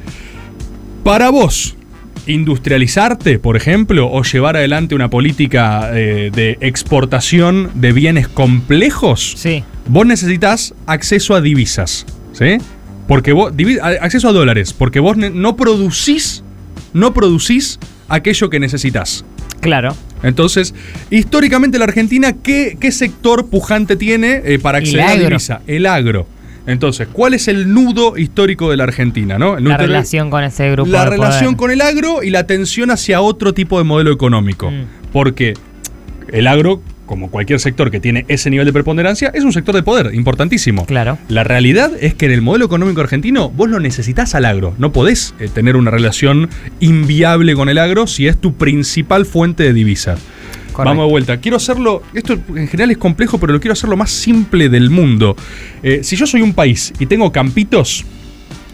para 1.04 1.28
vos, 1.28 1.76
industrializarte, 2.26 3.38
por 3.38 3.56
ejemplo, 3.56 4.10
o 4.10 4.22
llevar 4.22 4.56
adelante 4.56 4.94
una 4.94 5.10
política 5.10 5.90
eh, 5.94 6.30
de 6.34 6.58
exportación 6.60 7.70
de 7.74 7.92
bienes 7.92 8.28
complejos, 8.28 9.34
Sí. 9.36 9.64
vos 9.88 10.06
necesitas 10.06 10.74
acceso 10.86 11.34
a 11.34 11.40
divisas, 11.40 12.06
¿sí? 12.32 12.58
Porque 13.08 13.32
vos, 13.32 13.52
divi- 13.54 13.80
acceso 13.80 14.28
a 14.28 14.32
dólares, 14.32 14.72
porque 14.72 15.00
vos 15.00 15.16
no 15.16 15.56
producís, 15.56 16.44
no 16.92 17.12
producís 17.12 17.78
aquello 18.08 18.48
que 18.50 18.60
necesitas. 18.60 19.24
Claro. 19.60 19.94
Entonces, 20.22 20.74
históricamente 21.10 21.78
la 21.78 21.84
Argentina, 21.84 22.32
¿qué, 22.42 22.76
qué 22.80 22.92
sector 22.92 23.46
pujante 23.48 23.96
tiene 23.96 24.40
eh, 24.44 24.58
para 24.60 24.78
acceder 24.78 25.00
a 25.04 25.16
divisa? 25.16 25.60
El 25.66 25.86
agro. 25.86 26.26
Entonces, 26.66 27.08
¿cuál 27.12 27.34
es 27.34 27.48
el 27.48 27.72
nudo 27.72 28.16
histórico 28.16 28.70
de 28.70 28.76
la 28.76 28.84
Argentina? 28.84 29.38
¿no? 29.38 29.58
El 29.58 29.64
La 29.64 29.76
relación 29.76 30.30
con 30.30 30.44
ese 30.44 30.70
grupo. 30.70 30.90
la 30.90 31.04
de 31.04 31.10
relación 31.10 31.56
poder. 31.56 31.56
con 31.56 31.70
el 31.72 31.80
agro 31.80 32.22
y 32.22 32.30
la 32.30 32.46
tensión 32.46 32.90
hacia 32.90 33.20
otro 33.20 33.52
tipo 33.52 33.78
de 33.78 33.84
modelo 33.84 34.12
económico. 34.12 34.70
Mm. 34.70 34.84
Porque 35.12 35.54
el 36.30 36.46
agro, 36.46 36.80
como 37.06 37.30
cualquier 37.30 37.58
sector 37.58 37.90
que 37.90 38.00
tiene 38.00 38.24
ese 38.28 38.48
nivel 38.48 38.64
de 38.64 38.72
preponderancia, 38.72 39.30
es 39.34 39.44
un 39.44 39.52
sector 39.52 39.74
de 39.74 39.82
poder 39.82 40.14
importantísimo. 40.14 40.86
Claro. 40.86 41.18
La 41.28 41.44
realidad 41.44 41.90
es 42.00 42.14
que 42.14 42.26
en 42.26 42.32
el 42.32 42.42
modelo 42.42 42.64
económico 42.64 43.00
argentino 43.00 43.50
vos 43.50 43.68
lo 43.68 43.80
necesitas 43.80 44.34
al 44.34 44.44
agro. 44.44 44.74
No 44.78 44.92
podés 44.92 45.34
eh, 45.40 45.48
tener 45.52 45.76
una 45.76 45.90
relación 45.90 46.48
inviable 46.80 47.54
con 47.54 47.68
el 47.68 47.78
agro 47.78 48.06
si 48.06 48.28
es 48.28 48.38
tu 48.38 48.54
principal 48.54 49.26
fuente 49.26 49.64
de 49.64 49.72
divisas. 49.72 50.20
Correcto. 50.72 50.84
Vamos 50.90 51.06
de 51.06 51.10
vuelta. 51.10 51.36
Quiero 51.38 51.56
hacerlo, 51.56 52.02
esto 52.14 52.32
en 52.56 52.66
general 52.68 52.90
es 52.90 52.98
complejo, 52.98 53.38
pero 53.38 53.52
lo 53.52 53.60
quiero 53.60 53.72
hacer 53.72 53.90
lo 53.90 53.96
más 53.96 54.10
simple 54.10 54.68
del 54.68 54.90
mundo. 54.90 55.36
Eh, 55.82 56.00
si 56.02 56.16
yo 56.16 56.26
soy 56.26 56.42
un 56.42 56.54
país 56.54 56.92
y 56.98 57.06
tengo 57.06 57.30
campitos, 57.32 58.04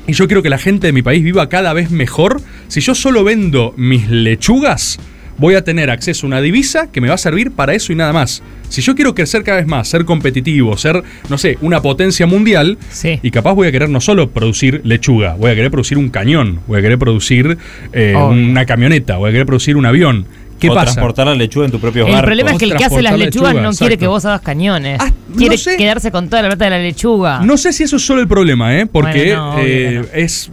y 0.07 0.13
yo 0.13 0.27
quiero 0.27 0.43
que 0.43 0.49
la 0.49 0.59
gente 0.59 0.87
de 0.87 0.93
mi 0.93 1.03
país 1.03 1.23
viva 1.23 1.49
cada 1.49 1.73
vez 1.73 1.91
mejor, 1.91 2.41
si 2.69 2.81
yo 2.81 2.95
solo 2.95 3.25
vendo 3.25 3.75
mis 3.77 4.09
lechugas, 4.09 4.99
voy 5.37 5.55
a 5.55 5.63
tener 5.63 5.91
acceso 5.91 6.27
a 6.27 6.29
una 6.29 6.41
divisa 6.41 6.91
que 6.91 7.01
me 7.01 7.09
va 7.09 7.15
a 7.15 7.19
servir 7.19 7.51
para 7.53 7.75
eso 7.75 7.93
y 7.93 7.97
nada 7.97 8.13
más. 8.13 8.43
Si 8.69 8.83
yo 8.83 8.95
quiero 8.95 9.15
crecer 9.15 9.45
cada 9.45 9.59
vez 9.59 9.67
más, 9.67 9.89
ser 9.89 10.05
competitivo, 10.05 10.77
ser, 10.77 11.03
no 11.29 11.39
sé, 11.39 11.59
una 11.61 11.81
potencia 11.81 12.27
mundial, 12.27 12.77
Sí. 12.91 13.19
y 13.23 13.31
capaz 13.31 13.53
voy 13.55 13.69
a 13.69 13.73
querer 13.73 13.89
no 13.89 14.01
solo 14.01 14.31
producir 14.31 14.81
lechuga, 14.85 15.35
voy 15.35 15.51
a 15.51 15.55
querer 15.55 15.71
producir 15.71 15.97
un 15.99 16.09
cañón, 16.11 16.61
voy 16.67 16.79
a 16.79 16.83
querer 16.83 16.99
producir 16.99 17.57
eh, 17.93 18.15
una 18.17 18.67
camioneta, 18.67 19.17
voy 19.17 19.29
a 19.29 19.33
querer 19.33 19.47
producir 19.47 19.77
un 19.77 19.87
avión. 19.87 20.27
¿Qué 20.59 20.69
o 20.71 20.75
pasa? 20.75 20.87
transportar 20.93 21.27
la 21.27 21.35
lechuga 21.35 21.67
en 21.67 21.73
tu 21.73 21.81
propio 21.81 22.07
El 22.07 22.13
barco. 22.13 22.27
problema 22.27 22.51
es 22.53 22.59
que 22.59 22.65
el 22.65 22.77
que 22.77 22.85
hace 22.85 23.03
las 23.03 23.19
lechugas 23.19 23.53
lechuga, 23.55 23.69
no 23.69 23.71
quiere 23.77 23.95
exacto. 23.95 23.99
que 23.99 24.07
vos 24.09 24.25
hagas 24.25 24.41
cañones. 24.41 24.99
Ah, 25.01 25.13
no 25.29 25.37
quiere 25.37 25.59
sé. 25.59 25.77
quedarse 25.77 26.11
con 26.11 26.29
toda 26.29 26.43
la 26.43 26.49
plata 26.49 26.65
de 26.65 26.71
la 26.71 26.79
lechuga. 26.79 27.41
No 27.41 27.57
sé 27.57 27.73
si 27.73 27.85
eso 27.85 27.97
es 27.97 28.03
solo 28.05 28.21
el 28.21 28.29
problema, 28.29 28.77
¿eh? 28.79 28.87
Porque 28.87 29.27
Bueno, 29.35 29.47
no, 29.47 29.55
obvio 29.55 29.65
eh, 29.67 29.95
no. 30.03 30.19
es, 30.19 30.51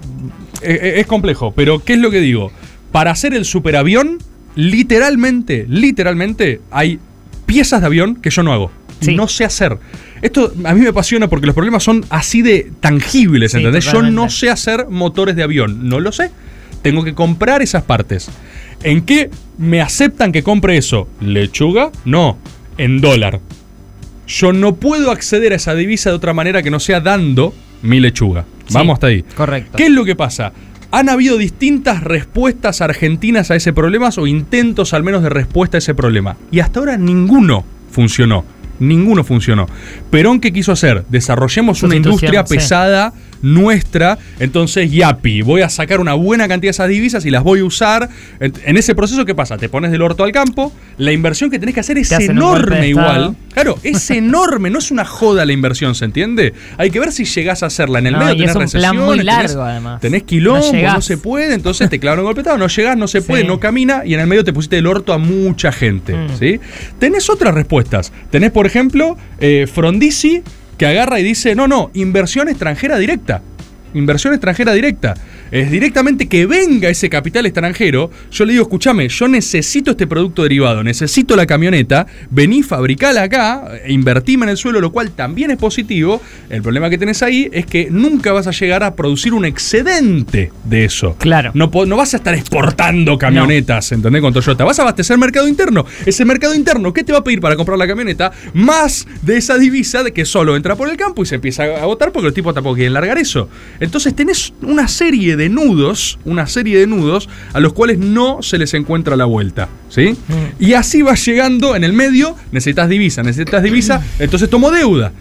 eh, 0.61 0.93
es 0.97 1.07
complejo. 1.07 1.51
Pero, 1.55 1.83
¿qué 1.83 1.93
es 1.93 1.99
lo 1.99 2.11
que 2.11 2.19
digo? 2.19 2.51
Para 2.91 3.11
hacer 3.11 3.33
el 3.33 3.45
superavión, 3.45 4.19
literalmente, 4.55 5.65
literalmente, 5.67 6.61
hay 6.71 6.99
piezas 7.45 7.81
de 7.81 7.87
avión 7.87 8.15
que 8.15 8.29
yo 8.29 8.43
no 8.43 8.53
hago. 8.53 8.71
Sí. 9.01 9.15
No 9.15 9.27
sé 9.27 9.43
hacer. 9.45 9.77
Esto 10.21 10.53
a 10.63 10.73
mí 10.73 10.81
me 10.81 10.87
apasiona 10.89 11.27
porque 11.27 11.45
los 11.45 11.53
problemas 11.55 11.83
son 11.83 12.05
así 12.09 12.41
de 12.41 12.71
tangibles, 12.79 13.51
Sí, 13.51 13.57
¿entendés? 13.57 13.85
Yo 13.91 14.01
no 14.01 14.29
sé 14.29 14.49
hacer 14.49 14.87
motores 14.89 15.35
de 15.35 15.43
avión. 15.43 15.87
No 15.89 15.99
lo 15.99 16.11
sé. 16.11 16.31
Tengo 16.81 17.03
que 17.03 17.13
comprar 17.13 17.61
esas 17.61 17.83
partes. 17.83 18.29
¿En 18.85 19.01
qué 19.01 19.31
me 19.57 19.81
aceptan 19.81 20.31
que 20.31 20.43
compre 20.43 20.77
eso? 20.77 21.07
¿Lechuga? 21.19 21.91
No. 22.05 22.37
En 22.77 23.01
dólar. 23.01 23.39
Yo 24.27 24.53
no 24.53 24.75
puedo 24.75 25.09
acceder 25.09 25.53
a 25.53 25.55
esa 25.55 25.73
divisa 25.73 26.11
de 26.11 26.15
otra 26.15 26.33
manera 26.33 26.61
que 26.61 26.69
no 26.69 26.79
sea 26.79 26.99
dando 26.99 27.53
mi 27.81 27.99
lechuga. 27.99 28.45
Sí, 28.67 28.75
Vamos 28.75 28.93
hasta 28.95 29.07
ahí. 29.07 29.23
correcto. 29.35 29.75
¿Qué 29.75 29.85
es 29.85 29.91
lo 29.91 30.05
que 30.05 30.15
pasa? 30.15 30.53
Han 30.91 31.09
habido 31.09 31.37
distintas 31.37 32.03
respuestas 32.03 32.81
argentinas 32.81 33.49
a 33.49 33.55
ese 33.55 33.73
problema 33.73 34.09
o 34.17 34.27
intentos 34.27 34.93
al 34.93 35.03
menos 35.03 35.23
de 35.23 35.29
respuesta 35.29 35.77
a 35.77 35.79
ese 35.79 35.95
problema. 35.95 36.37
Y 36.51 36.59
hasta 36.59 36.79
ahora 36.79 36.95
ninguno 36.97 37.65
funcionó. 37.91 38.45
Ninguno 38.79 39.23
funcionó. 39.23 39.67
Perón, 40.09 40.39
¿qué 40.39 40.51
quiso 40.51 40.71
hacer? 40.71 41.05
Desarrollemos 41.09 41.83
una 41.83 41.95
industria 41.95 42.43
sí. 42.45 42.55
pesada 42.55 43.13
nuestra. 43.41 44.17
Entonces, 44.39 44.91
yapi, 44.91 45.41
voy 45.41 45.61
a 45.61 45.69
sacar 45.69 45.99
una 45.99 46.13
buena 46.13 46.47
cantidad 46.47 46.69
de 46.69 46.71
esas 46.71 46.89
divisas 46.89 47.25
y 47.25 47.29
las 47.29 47.43
voy 47.43 47.59
a 47.59 47.65
usar. 47.65 48.09
En 48.39 48.77
ese 48.77 48.95
proceso, 48.95 49.23
¿qué 49.25 49.35
pasa? 49.35 49.57
Te 49.57 49.69
pones 49.69 49.91
del 49.91 50.01
orto 50.01 50.23
al 50.23 50.31
campo. 50.31 50.73
La 50.97 51.11
inversión 51.11 51.49
que 51.49 51.59
tenés 51.59 51.73
que 51.75 51.81
hacer 51.81 51.97
es 51.97 52.11
enorme 52.11 52.87
igual. 52.87 53.35
Claro, 53.53 53.77
es 53.83 54.09
enorme, 54.11 54.69
no 54.69 54.79
es 54.79 54.91
una 54.91 55.05
joda 55.05 55.45
la 55.45 55.53
inversión, 55.53 55.95
¿se 55.95 56.05
entiende? 56.05 56.53
Hay 56.77 56.89
que 56.89 56.99
ver 56.99 57.11
si 57.11 57.23
llegás 57.25 57.63
a 57.63 57.67
hacerla. 57.67 57.99
En 57.99 58.07
el 58.07 58.13
No, 58.13 58.19
medio 58.25 58.51
tenés 58.51 58.71
plan 58.73 58.97
muy 58.97 59.19
largo, 59.21 59.41
tenés, 59.47 59.55
además. 59.55 60.01
Tenés 60.01 60.23
quilombo, 60.23 60.73
No 60.73 61.01
se 61.01 61.17
puede, 61.17 61.53
entonces 61.53 61.89
te 61.89 61.99
clavan 61.99 62.19
un 62.19 62.25
golpetado, 62.25 62.57
no 62.57 62.67
llegás, 62.67 62.97
no 62.97 63.07
se 63.07 63.21
puede, 63.21 63.43
Sí. 63.43 63.47
no 63.47 63.59
camina 63.59 64.01
y 64.05 64.13
en 64.13 64.19
el 64.21 64.27
medio 64.27 64.43
te 64.43 64.51
pusiste 64.53 64.77
el 64.77 64.87
orto 64.87 65.13
a 65.13 65.17
mucha 65.17 65.71
gente, 65.71 66.13
Mm. 66.15 66.37
¿sí? 66.39 66.59
Tenés 66.99 67.29
otras 67.29 67.53
respuestas. 67.53 68.11
Tenés, 68.29 68.51
por 68.51 68.64
ejemplo, 68.65 69.17
eh, 69.39 69.67
Frondizi 69.71 70.43
que 70.77 70.85
agarra 70.85 71.19
y 71.19 71.23
dice, 71.23 71.55
no, 71.55 71.67
no, 71.67 71.91
inversión 71.93 72.49
extranjera 72.49 72.97
directa. 72.97 73.41
Inversión 73.93 74.33
extranjera 74.33 74.73
directa. 74.73 75.13
Es 75.51 75.71
directamente 75.71 76.27
que 76.27 76.45
venga 76.45 76.89
ese 76.89 77.09
capital 77.09 77.45
extranjero. 77.45 78.11
Yo 78.31 78.45
le 78.45 78.53
digo, 78.53 78.63
escúchame, 78.63 79.07
yo 79.09 79.27
necesito 79.27 79.91
este 79.91 80.07
producto 80.07 80.43
derivado, 80.43 80.83
necesito 80.83 81.35
la 81.35 81.45
camioneta, 81.45 82.07
vení, 82.29 82.63
fabricala 82.63 83.23
acá, 83.23 83.67
e 83.83 83.93
invertime 83.93 84.45
en 84.45 84.49
el 84.49 84.57
suelo, 84.57 84.81
lo 84.81 84.91
cual 84.91 85.11
también 85.11 85.51
es 85.51 85.57
positivo. 85.57 86.21
El 86.49 86.61
problema 86.61 86.89
que 86.89 86.97
tenés 86.97 87.21
ahí 87.23 87.49
es 87.51 87.65
que 87.65 87.89
nunca 87.89 88.31
vas 88.33 88.47
a 88.47 88.51
llegar 88.51 88.83
a 88.83 88.95
producir 88.95 89.33
un 89.33 89.45
excedente 89.45 90.51
de 90.63 90.85
eso. 90.85 91.15
Claro. 91.19 91.51
No, 91.53 91.71
no 91.85 91.97
vas 91.97 92.13
a 92.13 92.17
estar 92.17 92.33
exportando 92.33 93.17
camionetas, 93.17 93.91
¿entendés? 93.91 94.21
Con 94.21 94.33
Toyota. 94.33 94.63
Vas 94.63 94.79
a 94.79 94.83
abastecer 94.83 95.17
mercado 95.17 95.47
interno. 95.47 95.85
Ese 96.05 96.25
mercado 96.25 96.55
interno, 96.55 96.93
¿qué 96.93 97.03
te 97.03 97.11
va 97.11 97.19
a 97.19 97.23
pedir 97.23 97.41
para 97.41 97.55
comprar 97.55 97.77
la 97.77 97.87
camioneta? 97.87 98.31
Más 98.53 99.07
de 99.21 99.37
esa 99.37 99.57
divisa 99.57 100.03
de 100.03 100.11
que 100.11 100.25
solo 100.25 100.55
entra 100.55 100.75
por 100.75 100.89
el 100.89 100.97
campo 100.97 101.23
y 101.23 101.25
se 101.25 101.35
empieza 101.35 101.63
a 101.63 101.83
agotar 101.83 102.11
porque 102.11 102.25
los 102.25 102.33
tipos 102.33 102.53
tampoco 102.53 102.75
quieren 102.75 102.93
largar 102.93 103.17
eso. 103.17 103.49
Entonces 103.79 104.15
tenés 104.15 104.53
una 104.61 104.87
serie 104.87 105.34
de 105.35 105.49
nudos, 105.49 106.19
una 106.25 106.47
serie 106.47 106.79
de 106.79 106.87
nudos 106.87 107.29
a 107.53 107.59
los 107.59 107.73
cuales 107.73 107.97
no 107.97 108.41
se 108.41 108.57
les 108.57 108.73
encuentra 108.73 109.15
la 109.15 109.25
vuelta. 109.25 109.69
¿Sí? 109.89 110.15
Y 110.59 110.73
así 110.73 111.01
vas 111.01 111.25
llegando 111.25 111.75
en 111.75 111.83
el 111.83 111.93
medio, 111.93 112.35
necesitas 112.51 112.89
divisa, 112.89 113.23
necesitas 113.23 113.63
divisa, 113.63 114.03
entonces 114.19 114.49
tomo 114.49 114.71
deuda. 114.71 115.11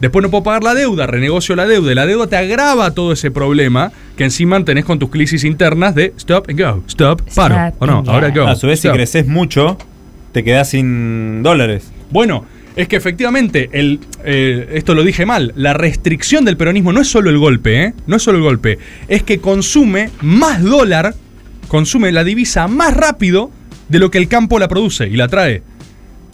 Después 0.00 0.22
no 0.22 0.30
puedo 0.30 0.42
pagar 0.42 0.64
la 0.64 0.74
deuda, 0.74 1.06
renegocio 1.06 1.54
la 1.56 1.66
deuda 1.66 1.92
y 1.92 1.94
la 1.94 2.04
deuda 2.04 2.26
te 2.26 2.36
agrava 2.36 2.90
todo 2.90 3.12
ese 3.12 3.30
problema 3.30 3.92
que 4.16 4.24
encima 4.24 4.62
tenés 4.64 4.84
con 4.84 4.98
tus 4.98 5.08
crisis 5.08 5.44
internas 5.44 5.94
de 5.94 6.12
stop 6.18 6.48
and 6.48 6.60
go, 6.60 6.82
stop, 6.88 7.22
paro. 7.34 7.54
Stop 7.54 7.82
¿O 7.82 7.86
no? 7.86 8.02
Ahora 8.06 8.30
go. 8.30 8.46
A 8.46 8.56
su 8.56 8.66
vez, 8.66 8.80
si 8.80 8.88
creces 8.88 9.26
mucho, 9.26 9.78
te 10.32 10.42
quedás 10.42 10.70
sin 10.70 11.42
dólares. 11.42 11.92
Bueno, 12.10 12.44
es 12.76 12.88
que 12.88 12.96
efectivamente, 12.96 13.70
el, 13.72 14.00
eh, 14.24 14.70
esto 14.74 14.94
lo 14.94 15.04
dije 15.04 15.26
mal, 15.26 15.52
la 15.56 15.74
restricción 15.74 16.44
del 16.44 16.56
peronismo 16.56 16.92
no 16.92 17.00
es 17.00 17.08
solo 17.08 17.30
el 17.30 17.38
golpe, 17.38 17.82
¿eh? 17.84 17.94
No 18.06 18.16
es 18.16 18.22
solo 18.22 18.38
el 18.38 18.44
golpe, 18.44 18.78
es 19.08 19.22
que 19.22 19.38
consume 19.38 20.10
más 20.22 20.62
dólar, 20.62 21.14
consume 21.68 22.10
la 22.10 22.24
divisa 22.24 22.66
más 22.66 22.94
rápido 22.94 23.50
de 23.88 23.98
lo 23.98 24.10
que 24.10 24.18
el 24.18 24.28
campo 24.28 24.58
la 24.58 24.68
produce 24.68 25.06
y 25.06 25.16
la 25.16 25.28
trae. 25.28 25.62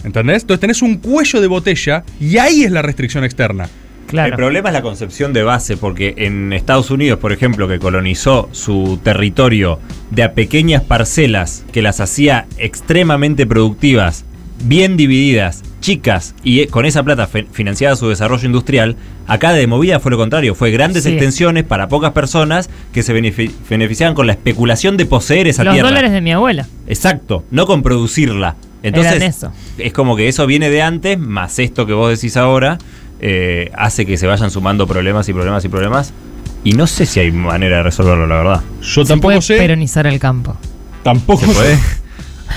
¿Entendés? 0.02 0.42
Entonces 0.42 0.60
tenés 0.60 0.82
un 0.82 0.96
cuello 0.96 1.42
de 1.42 1.46
botella 1.46 2.04
y 2.18 2.38
ahí 2.38 2.64
es 2.64 2.70
la 2.70 2.80
restricción 2.80 3.22
externa. 3.22 3.68
Claro. 4.06 4.30
El 4.30 4.36
problema 4.36 4.70
es 4.70 4.72
la 4.72 4.82
concepción 4.82 5.32
de 5.32 5.44
base, 5.44 5.76
porque 5.76 6.14
en 6.16 6.52
Estados 6.52 6.90
Unidos, 6.90 7.20
por 7.20 7.32
ejemplo, 7.32 7.68
que 7.68 7.78
colonizó 7.78 8.48
su 8.50 8.98
territorio 9.04 9.78
de 10.10 10.24
a 10.24 10.32
pequeñas 10.32 10.82
parcelas 10.82 11.64
que 11.70 11.82
las 11.82 12.00
hacía 12.00 12.46
extremadamente 12.58 13.46
productivas, 13.46 14.24
bien 14.64 14.96
divididas, 14.96 15.62
chicas, 15.80 16.34
y 16.44 16.60
eh, 16.60 16.66
con 16.68 16.84
esa 16.86 17.02
plata 17.02 17.26
fe- 17.26 17.46
financiaba 17.50 17.96
su 17.96 18.08
desarrollo 18.08 18.44
industrial, 18.46 18.96
acá 19.26 19.52
de 19.52 19.66
movida 19.66 19.98
fue 20.00 20.10
lo 20.10 20.18
contrario, 20.18 20.54
fue 20.54 20.70
grandes 20.70 21.04
Sí. 21.04 21.10
extensiones 21.10 21.64
para 21.64 21.88
pocas 21.88 22.12
personas 22.12 22.68
que 22.92 23.02
se 23.02 23.14
benefi- 23.14 23.50
beneficiaban 23.68 24.14
con 24.14 24.26
la 24.26 24.32
especulación 24.32 24.96
de 24.96 25.06
poseer 25.06 25.48
esa 25.48 25.64
Los 25.64 25.74
tierra. 25.74 25.88
dólares 25.88 26.12
de 26.12 26.20
mi 26.20 26.32
abuela. 26.32 26.66
Exacto, 26.86 27.44
no 27.50 27.66
con 27.66 27.82
producirla. 27.82 28.56
Entonces, 28.82 29.12
Eran 29.14 29.28
eso. 29.28 29.52
es 29.78 29.92
como 29.92 30.16
que 30.16 30.28
eso 30.28 30.46
viene 30.46 30.70
de 30.70 30.80
antes, 30.82 31.18
más 31.18 31.58
esto 31.58 31.86
que 31.86 31.92
vos 31.92 32.10
decís 32.10 32.36
ahora, 32.36 32.78
eh, 33.20 33.70
hace 33.76 34.06
que 34.06 34.16
se 34.16 34.26
vayan 34.26 34.50
sumando 34.50 34.86
problemas 34.86 35.28
y 35.28 35.32
problemas 35.34 35.64
y 35.64 35.68
problemas. 35.68 36.12
Y 36.64 36.72
no 36.72 36.86
sé 36.86 37.06
si 37.06 37.20
hay 37.20 37.30
manera 37.30 37.78
de 37.78 37.82
resolverlo, 37.84 38.26
la 38.26 38.36
verdad. 38.36 38.60
Yo 38.82 39.04
Se 39.04 39.08
tampoco 39.08 39.28
puede 39.28 39.42
sé. 39.42 39.56
peronizar 39.56 40.06
el 40.06 40.18
campo. 40.18 40.56
Tampoco 41.02 41.44
¿Se 41.46 41.52
puede? 41.52 41.78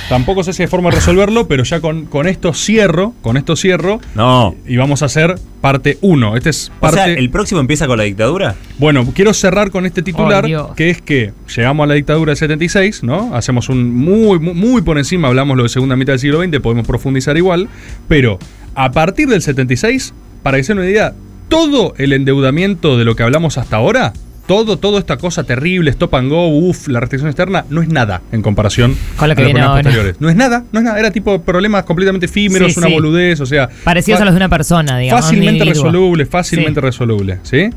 Tampoco 0.10 0.44
sé 0.44 0.54
si 0.54 0.64
hay 0.64 0.68
forma 0.68 0.90
de 0.90 0.96
resolverlo, 0.98 1.48
pero 1.48 1.64
ya 1.64 1.80
con, 1.82 2.06
con 2.06 2.28
esto 2.28 2.54
cierro, 2.54 3.14
con 3.22 3.38
esto 3.38 3.56
cierro, 3.56 4.00
No. 4.16 4.56
y 4.68 4.76
vamos 4.76 5.02
a 5.02 5.06
hacer 5.06 5.36
parte 5.62 5.98
1. 6.02 6.36
Este 6.36 6.50
es 6.50 6.72
O 6.78 6.80
parte. 6.82 6.98
sea, 6.98 7.06
¿el 7.08 7.30
próximo 7.30 7.62
empieza 7.62 7.88
con 7.88 7.98
la 7.98 8.04
dictadura? 8.04 8.56
Bueno, 8.80 9.06
quiero 9.14 9.34
cerrar 9.34 9.72
con 9.72 9.86
este 9.86 10.02
titular, 10.02 10.46
Oh, 10.46 10.74
que 10.76 10.90
es 10.90 11.02
que 11.02 11.32
llegamos 11.56 11.84
a 11.86 11.88
la 11.88 11.94
dictadura 11.94 12.32
del 12.32 12.38
76, 12.38 13.04
¿no? 13.04 13.34
Hacemos 13.36 13.70
un 13.70 13.94
muy, 13.96 14.40
muy, 14.40 14.54
muy 14.54 14.82
por 14.82 14.98
encima, 14.98 15.28
hablamos 15.30 15.56
lo 15.58 15.64
de 15.64 15.70
segunda 15.70 15.96
mitad 15.96 16.14
del 16.14 16.20
siglo 16.20 16.44
XX, 16.44 16.60
podemos 16.60 16.86
profundizar 16.86 17.38
igual, 17.38 17.70
pero 18.08 18.40
a 18.76 18.92
partir 18.92 19.28
del 19.30 19.42
76, 19.42 20.14
para 20.42 20.58
que 20.58 20.64
se 20.64 20.74
una 20.74 20.86
idea, 20.86 21.14
todo 21.48 21.94
el 21.98 22.14
endeudamiento 22.14 22.98
de 22.98 23.06
lo 23.06 23.16
que 23.16 23.24
hablamos 23.24 23.58
hasta 23.58 23.78
ahora, 23.78 24.14
todo, 24.46 24.78
toda 24.78 25.00
esta 25.00 25.18
cosa 25.18 25.44
terrible, 25.44 25.90
stop 25.92 26.16
and 26.16 26.30
go, 26.30 26.48
uff, 26.48 26.88
la 26.90 27.00
restricción 27.00 27.30
externa, 27.30 27.66
no 27.70 27.82
es 27.82 27.88
nada 27.88 28.22
en 28.32 28.42
comparación 28.42 28.96
Con 29.16 29.30
lo 29.30 29.36
que 29.36 29.42
a 29.42 29.46
los 29.46 29.52
problemas 29.54 29.82
posteriores. 29.84 30.16
No 30.20 30.30
es 30.30 30.36
nada, 30.36 30.66
no 30.72 30.80
es 30.80 30.86
nada, 30.86 31.00
era 31.00 31.12
tipo 31.12 31.42
problemas 31.42 31.84
completamente 31.86 32.26
efímeros, 32.26 32.74
Sí, 32.74 32.80
una 32.80 32.88
sí. 32.88 32.94
boludez, 32.94 33.40
o 33.40 33.46
sea... 33.46 33.70
Parecidos 33.84 34.20
a 34.22 34.26
los 34.26 34.34
de 34.34 34.38
una 34.38 34.50
persona, 34.50 34.98
digamos. 34.98 35.26
Fácilmente 35.26 35.64
resoluble, 35.64 36.26
fácilmente 36.26 36.82
Sí. 36.82 36.86
resoluble, 36.86 37.40
¿sí? 37.44 37.70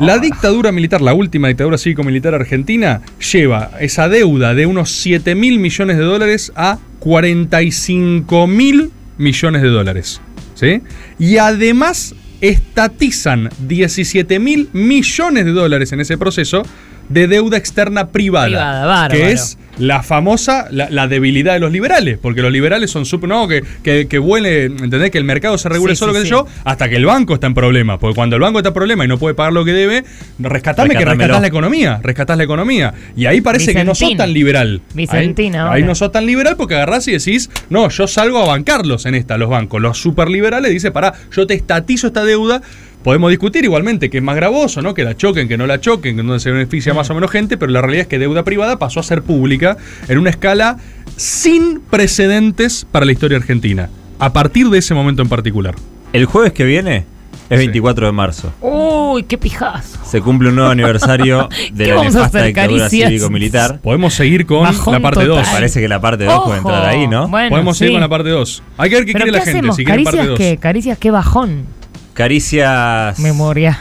La 0.00 0.18
dictadura 0.18 0.72
militar, 0.72 1.00
la 1.00 1.14
última 1.14 1.48
dictadura 1.48 1.78
cívico-militar 1.78 2.34
argentina, 2.34 3.00
lleva 3.32 3.70
esa 3.80 4.08
deuda 4.08 4.54
de 4.54 4.66
unos 4.66 4.90
7 4.90 5.34
mil 5.34 5.58
millones 5.58 5.96
de 5.96 6.02
dólares 6.02 6.52
a 6.56 6.78
45 6.98 8.46
mil 8.46 8.90
millones 9.18 9.62
de 9.62 9.68
dólares, 9.68 10.20
¿sí? 10.54 10.82
Y 11.18 11.36
además 11.38 12.14
estatizan 12.40 13.50
17 13.66 14.38
mil 14.38 14.68
millones 14.72 15.44
de 15.44 15.52
dólares 15.52 15.92
en 15.92 16.00
ese 16.00 16.18
proceso 16.18 16.64
de 17.08 17.26
deuda 17.28 17.56
externa 17.56 18.08
privada, 18.08 18.46
Privada, 18.46 19.08
que 19.08 19.32
es 19.32 19.58
la 19.78 20.02
famosa, 20.02 20.68
la, 20.70 20.88
la 20.90 21.08
debilidad 21.08 21.54
de 21.54 21.60
los 21.60 21.72
liberales, 21.72 22.18
porque 22.20 22.42
los 22.42 22.52
liberales 22.52 22.90
son 22.90 23.04
súper, 23.06 23.28
no, 23.28 23.48
que, 23.48 23.64
que, 23.82 24.06
que 24.06 24.18
vuele, 24.18 24.66
¿entendés? 24.66 25.10
Que 25.10 25.18
el 25.18 25.24
mercado 25.24 25.58
se 25.58 25.68
regule 25.68 25.94
Sí, 25.94 25.98
solo, 25.98 26.12
sí, 26.12 26.18
qué 26.18 26.22
sé 26.22 26.26
sí. 26.26 26.30
yo, 26.30 26.46
hasta 26.64 26.88
que 26.88 26.96
el 26.96 27.06
banco 27.06 27.34
está 27.34 27.46
en 27.46 27.54
problemas, 27.54 27.98
porque 27.98 28.14
cuando 28.14 28.36
el 28.36 28.42
banco 28.42 28.58
está 28.58 28.68
en 28.68 28.74
problemas 28.74 29.06
y 29.06 29.08
no 29.08 29.18
puede 29.18 29.34
pagar 29.34 29.52
lo 29.52 29.64
que 29.64 29.72
debe, 29.72 30.04
rescatame 30.38 30.94
que 30.94 31.04
rescatás 31.04 31.40
la 31.40 31.46
economía, 31.46 32.00
rescatás 32.02 32.36
la 32.38 32.44
economía. 32.44 32.94
Y 33.16 33.26
ahí 33.26 33.40
parece 33.40 33.74
que 33.74 33.84
no 33.84 33.94
sos 33.94 34.16
tan 34.16 34.32
liberal. 34.32 34.80
Vicentín 34.94 35.56
ahí, 35.56 35.82
ahí 35.82 35.82
no 35.82 35.94
sos 35.94 36.12
tan 36.12 36.26
liberal 36.26 36.56
porque 36.56 36.74
agarrás 36.74 37.08
y 37.08 37.12
decís, 37.12 37.50
no, 37.70 37.88
yo 37.88 38.06
salgo 38.06 38.42
a 38.42 38.46
bancarlos 38.46 39.06
en 39.06 39.14
esta, 39.14 39.38
los 39.38 39.50
bancos. 39.50 39.82
Los 39.82 39.98
superliberales 39.98 40.70
dicen, 40.70 40.92
pará, 40.92 41.14
yo 41.32 41.46
te 41.46 41.54
estatizo 41.54 42.06
esta 42.08 42.24
deuda. 42.24 42.62
Podemos 43.04 43.30
discutir 43.30 43.62
igualmente 43.64 44.08
que 44.10 44.16
es 44.18 44.24
más 44.24 44.34
gravoso, 44.34 44.80
¿no? 44.82 44.94
Que 44.94 45.04
la 45.04 45.14
choquen, 45.16 45.46
que 45.46 45.56
no 45.58 45.66
la 45.66 45.78
choquen, 45.80 46.16
que 46.16 46.22
donde 46.22 46.40
se 46.40 46.50
beneficia 46.50 46.94
más 46.94 47.08
o 47.10 47.14
menos 47.14 47.30
gente, 47.30 47.56
pero 47.58 47.70
la 47.70 47.80
realidad 47.82 48.02
es 48.02 48.08
que 48.08 48.18
deuda 48.18 48.42
privada 48.44 48.78
pasó 48.78 48.98
a 48.98 49.02
ser 49.02 49.22
pública 49.22 49.76
en 50.08 50.18
una 50.18 50.30
escala 50.30 50.78
sin 51.16 51.80
precedentes 51.80 52.86
para 52.90 53.04
la 53.04 53.12
historia 53.12 53.36
argentina. 53.36 53.90
A 54.18 54.32
partir 54.32 54.68
de 54.70 54.78
ese 54.78 54.94
momento 54.94 55.20
en 55.22 55.28
particular. 55.28 55.74
El 56.12 56.24
jueves 56.24 56.52
que 56.52 56.64
viene 56.64 57.04
es 57.50 57.58
Sí. 57.60 57.66
24 57.66 58.06
de 58.06 58.12
marzo. 58.12 58.52
Uy, 58.62 59.24
qué 59.24 59.36
pijazo. 59.36 59.98
Se 60.04 60.22
cumple 60.22 60.48
un 60.48 60.54
nuevo 60.54 60.70
aniversario 60.70 61.48
de 61.72 61.84
¿Qué 61.84 61.94
la 61.94 62.04
nefasta 62.04 62.42
dictadura 62.44 62.88
cívico-militar. 62.88 63.80
Podemos 63.82 64.14
seguir 64.14 64.46
con 64.46 64.62
Bajón 64.62 64.94
la 64.94 65.00
parte 65.00 65.26
total. 65.26 65.44
2. 65.44 65.48
Parece 65.52 65.80
que 65.80 65.88
la 65.88 66.00
parte 66.00 66.24
2 66.24 66.42
puede 66.44 66.58
entrar 66.58 66.86
ahí, 66.86 67.06
¿no? 67.06 67.28
Bueno, 67.28 67.50
Podemos 67.50 67.76
seguir 67.76 67.92
con 67.94 68.00
la 68.00 68.08
parte 68.08 68.30
2. 68.30 68.62
Hay 68.78 68.88
que 68.88 68.96
ver 68.96 69.04
qué 69.04 69.12
¿Pero 69.12 69.24
quiere 69.24 69.32
qué 69.32 69.38
la 69.38 69.44
gente. 69.44 69.58
hacemos? 69.58 69.76
Si 69.76 69.84
quieren 69.84 70.04
parte 70.04 70.16
¿Caricias 70.18 70.38
2. 70.38 70.38
qué? 70.38 70.56
¿Caricias 70.56 70.98
qué 70.98 71.10
bajón? 71.10 71.66
Caricias. 72.14 73.18
Memoria. 73.18 73.76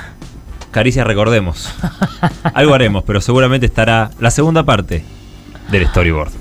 Caricias 0.71 1.05
recordemos. 1.05 1.71
Algo 2.55 2.73
haremos, 2.73 3.03
pero 3.03 3.21
seguramente 3.21 3.67
estará 3.67 4.09
la 4.19 4.31
segunda 4.31 4.63
parte 4.63 5.05
del 5.69 5.87
storyboard. 5.87 6.31